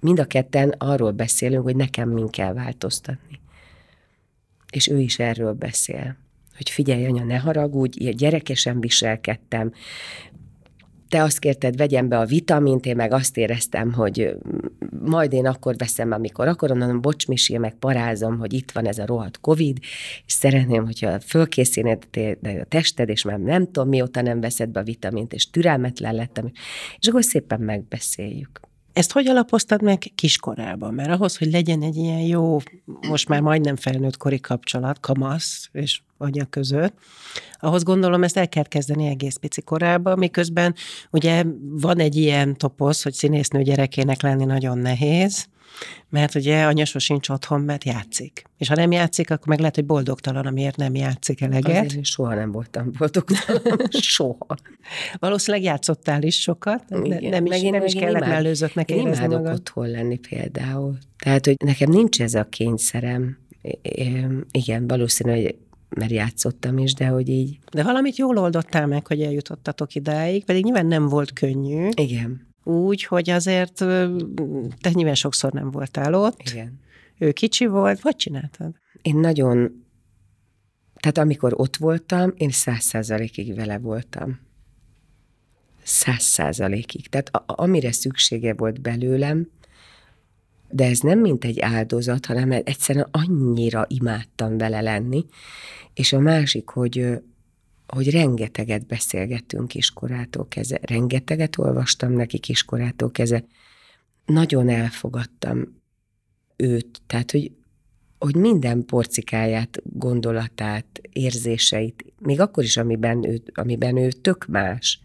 [0.00, 3.40] Mind a ketten arról beszélünk, hogy nekem min kell változtatni.
[4.72, 6.16] És ő is erről beszél
[6.56, 9.72] hogy figyelj, anya, ne haragudj, gyerekesen viselkedtem,
[11.12, 14.36] te azt kérted, vegyem be a vitamint, én meg azt éreztem, hogy
[15.02, 18.98] majd én akkor veszem, amikor akarom, mondom, bocs, Misi, meg parázom, hogy itt van ez
[18.98, 19.78] a rohadt Covid,
[20.26, 22.08] és szeretném, hogyha fölkészíted
[22.42, 26.50] a tested, és már nem tudom, mióta nem veszed be a vitamint, és türelmetlen lettem,
[26.98, 28.71] és akkor szépen megbeszéljük.
[28.92, 30.94] Ezt hogy alapoztad meg kiskorában?
[30.94, 32.58] Mert ahhoz, hogy legyen egy ilyen jó,
[33.08, 36.94] most már majdnem felnőtt kori kapcsolat, kamasz és anya között,
[37.58, 40.74] ahhoz gondolom ezt el kell kezdeni egész pici korában, miközben
[41.10, 45.46] ugye van egy ilyen toposz, hogy színésznő gyerekének lenni nagyon nehéz,
[46.08, 48.44] mert ugye anya sosincs otthon, mert játszik.
[48.58, 51.84] És ha nem játszik, akkor meg lehet, hogy boldogtalan, amiért nem játszik eleget.
[51.84, 53.78] Azért soha nem voltam boldogtalan.
[54.16, 54.56] soha.
[55.18, 56.84] Valószínűleg játszottál is sokat.
[57.02, 57.28] Igen.
[57.30, 59.54] Nem is, nem is kellett mellőzöttnek Én imádok magad.
[59.54, 60.98] otthon lenni például.
[61.18, 63.38] Tehát, hogy nekem nincs ez a kényszerem.
[64.50, 65.56] Igen, valószínű, hogy
[65.96, 67.58] mert játszottam is, de hogy így.
[67.72, 71.88] De valamit jól oldottál meg, hogy eljutottatok idáig, pedig nyilván nem volt könnyű.
[71.94, 72.51] Igen.
[72.64, 73.74] Úgy, hogy azért
[74.80, 76.40] te nyilván sokszor nem voltál ott.
[76.50, 76.80] Igen.
[77.18, 78.74] Ő kicsi volt, hogy csináltad?
[79.02, 79.84] Én nagyon,
[81.00, 84.40] tehát amikor ott voltam, én száz százalékig vele voltam.
[85.82, 87.08] Száz százalékig.
[87.08, 89.50] Tehát a, amire szüksége volt belőlem,
[90.70, 95.26] de ez nem mint egy áldozat, hanem egyszerűen annyira imádtam vele lenni.
[95.94, 97.22] És a másik, hogy,
[97.94, 103.44] hogy rengeteget beszélgettünk kiskorától keze, rengeteget olvastam neki kiskorától keze,
[104.26, 105.80] nagyon elfogadtam
[106.56, 107.52] őt, tehát, hogy,
[108.18, 115.00] hogy minden porcikáját, gondolatát, érzéseit, még akkor is, amiben ő, amiben ő tök más,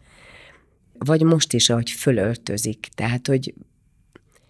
[0.97, 3.53] vagy most is, ahogy fölöltözik, tehát, hogy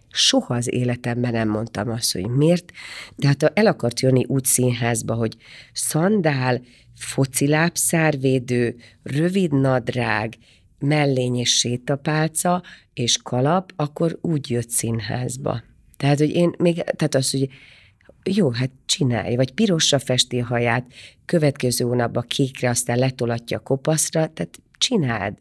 [0.10, 2.72] soha az életemben nem mondtam azt, hogy miért,
[3.16, 5.36] de hát el akart jönni úgy színházba, hogy
[5.74, 6.62] szandál,
[6.95, 10.38] focilábszárvédő, rövid nadrág,
[10.80, 15.62] mellény és sétapálca és kalap, akkor úgy jött színházba.
[15.97, 17.49] Tehát, hogy én még, tehát az, hogy
[18.24, 20.86] jó, hát csinálj, vagy pirosra festi a haját,
[21.26, 25.38] következő hónapban kékre, aztán letolatja a kopaszra, tehát csináld.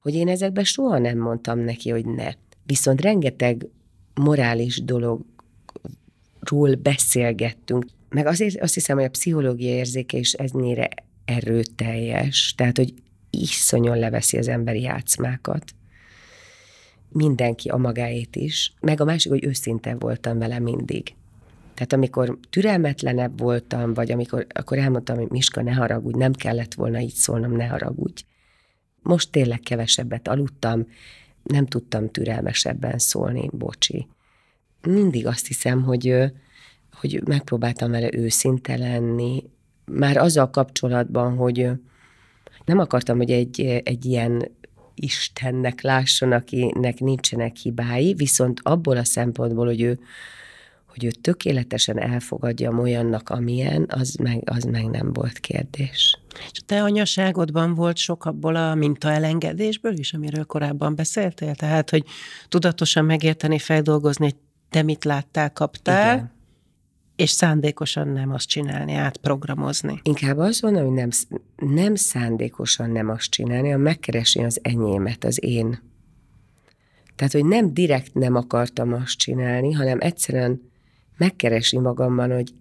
[0.00, 2.28] Hogy én ezekben soha nem mondtam neki, hogy ne.
[2.66, 3.66] Viszont rengeteg
[4.20, 7.86] morális dologról beszélgettünk.
[8.08, 10.88] Meg azért azt hiszem, hogy a pszichológia érzéke is ennyire
[11.24, 12.94] erőteljes, tehát, hogy
[13.30, 15.64] iszonyon leveszi az emberi játszmákat.
[17.08, 18.72] Mindenki a magáét is.
[18.80, 21.14] Meg a másik, hogy őszinte voltam vele mindig.
[21.74, 27.00] Tehát amikor türelmetlenebb voltam, vagy amikor akkor elmondtam, hogy Miska, ne haragudj, nem kellett volna
[27.00, 28.22] így szólnom, ne haragudj.
[29.02, 30.86] Most tényleg kevesebbet aludtam,
[31.50, 34.06] nem tudtam türelmesebben szólni, bocsi.
[34.82, 36.24] Mindig azt hiszem, hogy,
[36.92, 39.44] hogy megpróbáltam vele őszinte lenni,
[39.84, 41.70] már azzal kapcsolatban, hogy
[42.64, 44.48] nem akartam, hogy egy, egy ilyen
[44.94, 49.98] Istennek lásson, akinek nincsenek hibái, viszont abból a szempontból, hogy ő,
[50.90, 56.18] hogy ő tökéletesen elfogadja olyannak, amilyen, az meg, az meg nem volt kérdés.
[56.52, 61.54] És a te anyaságodban volt sok abból a mintaelengedésből is, amiről korábban beszéltél?
[61.54, 62.04] Tehát, hogy
[62.48, 64.36] tudatosan megérteni, feldolgozni, hogy
[64.70, 66.32] te mit láttál, kaptál, Igen.
[67.16, 70.00] és szándékosan nem azt csinálni, átprogramozni.
[70.02, 71.08] Inkább az van, hogy nem,
[71.56, 75.88] nem szándékosan nem azt csinálni, hanem megkeresni az enyémet, az én.
[77.16, 80.69] Tehát, hogy nem direkt nem akartam azt csinálni, hanem egyszerűen
[81.20, 82.52] megkeresni magamban, hogy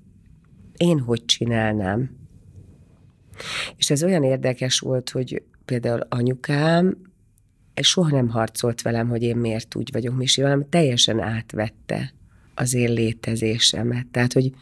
[0.77, 2.17] én hogy csinálnám.
[3.77, 6.97] És ez olyan érdekes volt, hogy például anyukám
[7.81, 12.13] soha nem harcolt velem, hogy én miért úgy vagyok Misi, hanem teljesen átvette
[12.55, 14.07] az én létezésemet.
[14.11, 14.53] Tehát, hogy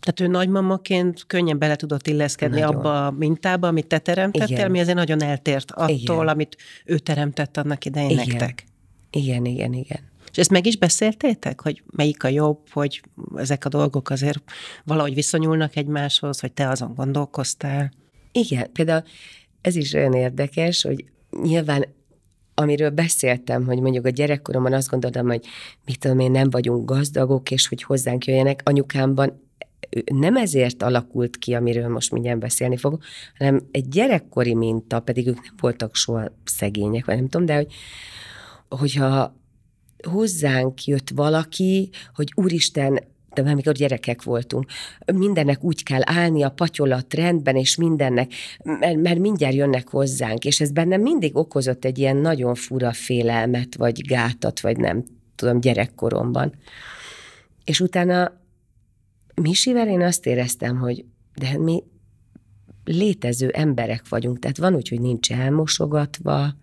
[0.00, 2.74] tehát ő nagymamaként könnyen bele tudott illeszkedni nagyon.
[2.74, 4.70] abba a mintába, amit te teremtettél, igen.
[4.70, 6.28] mi azért nagyon eltért attól, igen.
[6.28, 8.26] amit ő teremtett annak idején igen.
[8.26, 8.64] nektek.
[9.10, 10.09] Igen, igen, igen.
[10.30, 13.02] És ezt meg is beszéltétek, hogy melyik a jobb, hogy
[13.36, 14.42] ezek a dolgok azért
[14.84, 17.92] valahogy viszonyulnak egymáshoz, hogy te azon gondolkoztál?
[18.32, 19.02] Igen, például
[19.60, 21.04] ez is olyan érdekes, hogy
[21.42, 21.84] nyilván
[22.54, 25.46] amiről beszéltem, hogy mondjuk a gyerekkoromban azt gondoltam, hogy
[25.84, 28.60] mit tudom én, nem vagyunk gazdagok, és hogy hozzánk jöjjenek.
[28.64, 29.48] Anyukámban
[30.04, 33.02] nem ezért alakult ki, amiről most mindjárt beszélni fogok,
[33.38, 37.72] hanem egy gyerekkori minta, pedig ők nem voltak soha szegények, vagy nem tudom, de hogy,
[38.68, 39.39] hogyha
[40.02, 43.00] hozzánk jött valaki, hogy úristen,
[43.34, 44.66] de amikor gyerekek voltunk,
[45.14, 48.32] mindennek úgy kell állni, a patyolat rendben, és mindennek,
[48.62, 53.76] mert, mert mindjárt jönnek hozzánk, és ez bennem mindig okozott egy ilyen nagyon fura félelmet,
[53.76, 55.04] vagy gátat, vagy nem
[55.36, 56.54] tudom, gyerekkoromban.
[57.64, 58.38] És utána
[59.34, 61.82] Misivel én azt éreztem, hogy de hát mi
[62.84, 66.54] létező emberek vagyunk, tehát van úgy, hogy nincs elmosogatva,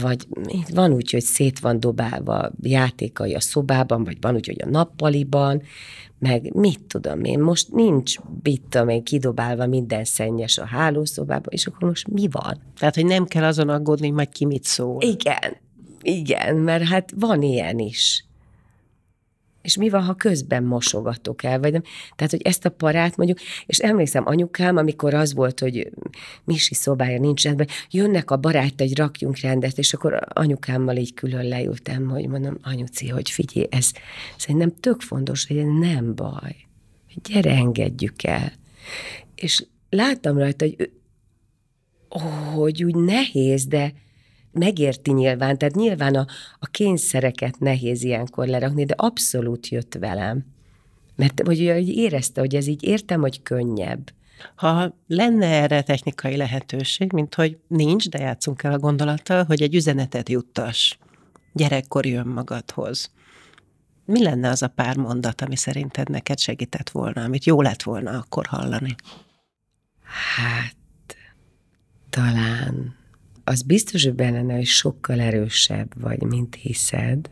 [0.00, 0.26] vagy
[0.74, 5.62] van úgy, hogy szét van dobálva játékai a szobában, vagy van úgy, hogy a nappaliban,
[6.18, 11.66] meg mit tudom én, most nincs, mit tudom én, kidobálva minden szennyes a hálószobában, és
[11.66, 12.60] akkor most mi van?
[12.78, 15.02] Tehát, hogy nem kell azon aggódni, hogy majd ki mit szól.
[15.02, 15.56] Igen,
[16.02, 18.24] igen, mert hát van ilyen is
[19.62, 21.82] és mi van, ha közben mosogatok el, vagy nem.
[22.16, 25.90] Tehát, hogy ezt a parát mondjuk, és emlékszem anyukám, amikor az volt, hogy
[26.44, 31.48] Misi szobája nincs rendben, jönnek a barát, hogy rakjunk rendet, és akkor anyukámmal így külön
[31.48, 33.90] leültem, hogy mondom, anyuci, hogy figyelj, ez
[34.36, 36.56] szerintem tök fontos, hogy nem baj.
[37.14, 38.52] Gyere, engedjük el.
[39.34, 40.90] És láttam rajta, hogy,
[42.54, 43.92] hogy úgy nehéz, de
[44.52, 46.26] megérti nyilván, tehát nyilván a,
[46.58, 50.44] a kényszereket nehéz ilyenkor lerakni, de abszolút jött velem.
[51.16, 54.10] Mert hogy érezte, hogy ez így értem, hogy könnyebb.
[54.54, 59.74] Ha lenne erre technikai lehetőség, mint hogy nincs, de játszunk el a gondolattal, hogy egy
[59.74, 60.98] üzenetet juttas
[61.52, 63.10] gyerekkori önmagadhoz.
[64.04, 68.10] Mi lenne az a pár mondat, ami szerinted neked segített volna, amit jó lett volna
[68.10, 68.94] akkor hallani?
[70.36, 70.76] Hát,
[72.10, 73.01] talán
[73.52, 77.30] az biztos, hogy benne, hogy sokkal erősebb vagy, mint hiszed.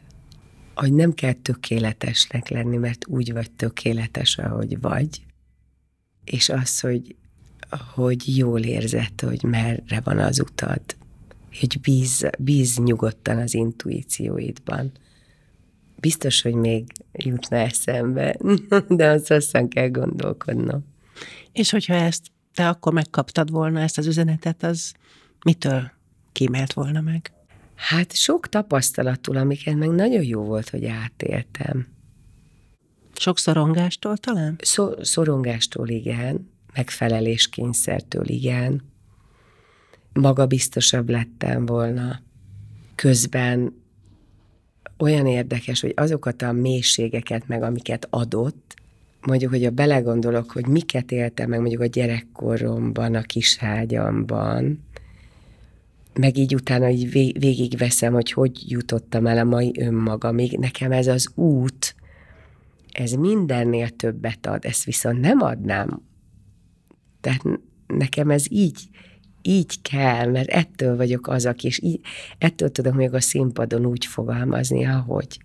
[0.74, 5.22] hogy nem kell tökéletesnek lenni, mert úgy vagy tökéletes, ahogy vagy.
[6.24, 7.16] És az, hogy,
[7.94, 10.80] hogy jól érzed, hogy merre van az utad.
[11.60, 14.92] Hogy bíz, bíz nyugodtan az intuícióidban.
[15.96, 18.36] Biztos, hogy még jutna eszembe,
[18.88, 20.84] de az aztán kell gondolkodnom.
[21.52, 24.92] És hogyha ezt te akkor megkaptad volna ezt az üzenetet, az
[25.44, 25.98] mitől
[26.32, 27.32] kímélt volna meg?
[27.74, 31.86] Hát sok tapasztalatul, amiket meg nagyon jó volt, hogy átéltem.
[33.16, 34.56] Sok szorongástól talán?
[34.60, 38.82] Szor- szorongástól igen, megfeleléskényszertől igen.
[40.12, 42.20] Magabiztosabb lettem volna.
[42.94, 43.82] Közben
[44.98, 48.74] olyan érdekes, hogy azokat a mélységeket meg, amiket adott,
[49.20, 54.84] mondjuk, hogy a belegondolok, hogy miket éltem meg mondjuk a gyerekkoromban, a kishágyamban,
[56.20, 60.58] meg így utána így végigveszem, hogy hogy jutottam el a mai önmagamig.
[60.58, 61.94] Nekem ez az út,
[62.92, 66.02] ez mindennél többet ad, ezt viszont nem adnám.
[67.20, 67.42] Tehát
[67.86, 68.88] nekem ez így,
[69.42, 72.00] így kell, mert ettől vagyok az, aki, és így,
[72.38, 75.40] ettől tudom még a színpadon úgy fogalmazni, ahogy.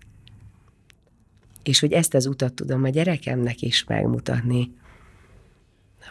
[1.62, 4.72] És hogy ezt az utat tudom a gyerekemnek is megmutatni,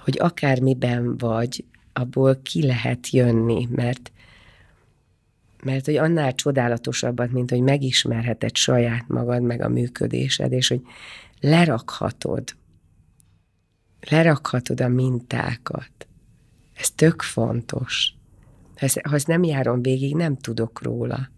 [0.04, 4.12] hogy akármiben vagy, abból ki lehet jönni, mert
[5.66, 10.82] mert hogy annál csodálatosabbat, mint hogy megismerheted saját magad, meg a működésed, és hogy
[11.40, 12.44] lerakhatod,
[14.10, 16.08] lerakhatod a mintákat.
[16.76, 18.14] Ez tök fontos.
[18.76, 21.30] Ha ezt, ha ezt nem járom végig, nem tudok róla.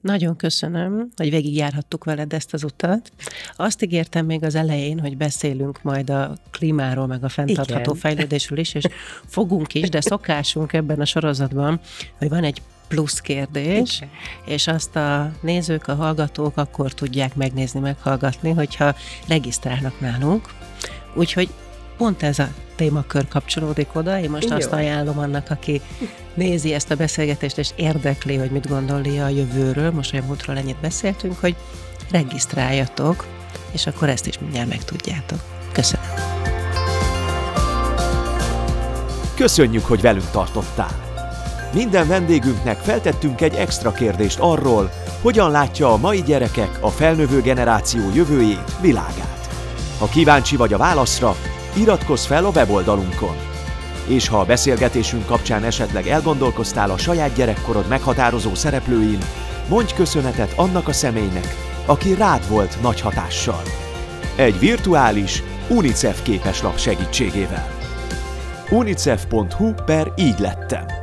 [0.00, 3.12] Nagyon köszönöm, hogy végigjárhattuk veled ezt az utat.
[3.56, 7.94] Azt ígértem még az elején, hogy beszélünk majd a klímáról, meg a fenntartható Igen.
[7.94, 8.84] fejlődésről is, és
[9.26, 11.80] fogunk is, de szokásunk ebben a sorozatban,
[12.18, 14.10] hogy van egy plusz kérdés, Igen.
[14.44, 18.94] és azt a nézők, a hallgatók akkor tudják megnézni, meghallgatni, hogyha
[19.28, 20.48] regisztrálnak nálunk.
[21.14, 21.48] Úgyhogy
[21.96, 24.18] pont ez a témakör kapcsolódik oda.
[24.18, 24.56] Én most Jó.
[24.56, 25.80] azt ajánlom annak, aki
[26.34, 30.80] nézi ezt a beszélgetést, és érdekli, hogy mit gondol a jövőről, most olyan múltról ennyit
[30.80, 31.56] beszéltünk, hogy
[32.10, 33.26] regisztráljatok,
[33.70, 35.38] és akkor ezt is mindjárt megtudjátok.
[35.72, 36.06] Köszönöm.
[39.34, 41.11] Köszönjük, hogy velünk tartottál!
[41.74, 48.00] Minden vendégünknek feltettünk egy extra kérdést arról, hogyan látja a mai gyerekek a felnövő generáció
[48.14, 49.48] jövőjét, világát.
[49.98, 51.36] Ha kíváncsi vagy a válaszra,
[51.76, 53.36] iratkozz fel a weboldalunkon.
[54.06, 59.18] És ha a beszélgetésünk kapcsán esetleg elgondolkoztál a saját gyerekkorod meghatározó szereplőin,
[59.68, 61.56] mondj köszönetet annak a személynek,
[61.86, 63.62] aki rád volt nagy hatással.
[64.36, 67.68] Egy virtuális UNICEF képeslap segítségével.
[68.70, 71.01] unicef.hu per így lettem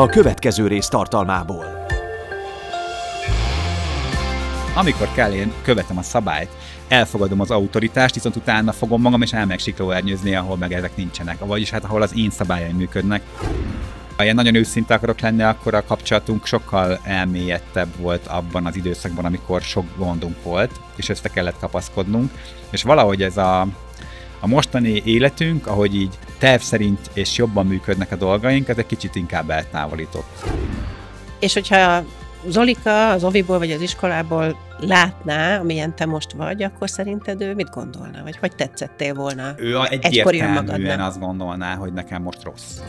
[0.00, 1.86] a következő rész tartalmából.
[4.74, 6.50] Amikor kell, én követem a szabályt,
[6.88, 11.70] elfogadom az autoritást, viszont utána fogom magam és elmegyek siklóernyőzni, ahol meg ezek nincsenek, vagyis
[11.70, 13.22] hát ahol az én szabályaim működnek.
[14.16, 19.24] Ha ilyen nagyon őszinte akarok lenni, akkor a kapcsolatunk sokkal elmélyedtebb volt abban az időszakban,
[19.24, 22.30] amikor sok gondunk volt, és össze kellett kapaszkodnunk,
[22.70, 23.66] és valahogy ez a
[24.40, 29.14] a mostani életünk, ahogy így terv szerint és jobban működnek a dolgaink, ez egy kicsit
[29.14, 30.44] inkább eltávolított.
[31.40, 32.04] És hogyha
[32.46, 37.70] Zolika az oviból vagy az iskolából látná, amilyen te most vagy, akkor szerinted ő mit
[37.70, 38.22] gondolna?
[38.22, 39.54] Vagy hogy tetszettél volna?
[39.56, 42.80] Ő egyértelműen azt gondolná, hogy nekem most rossz.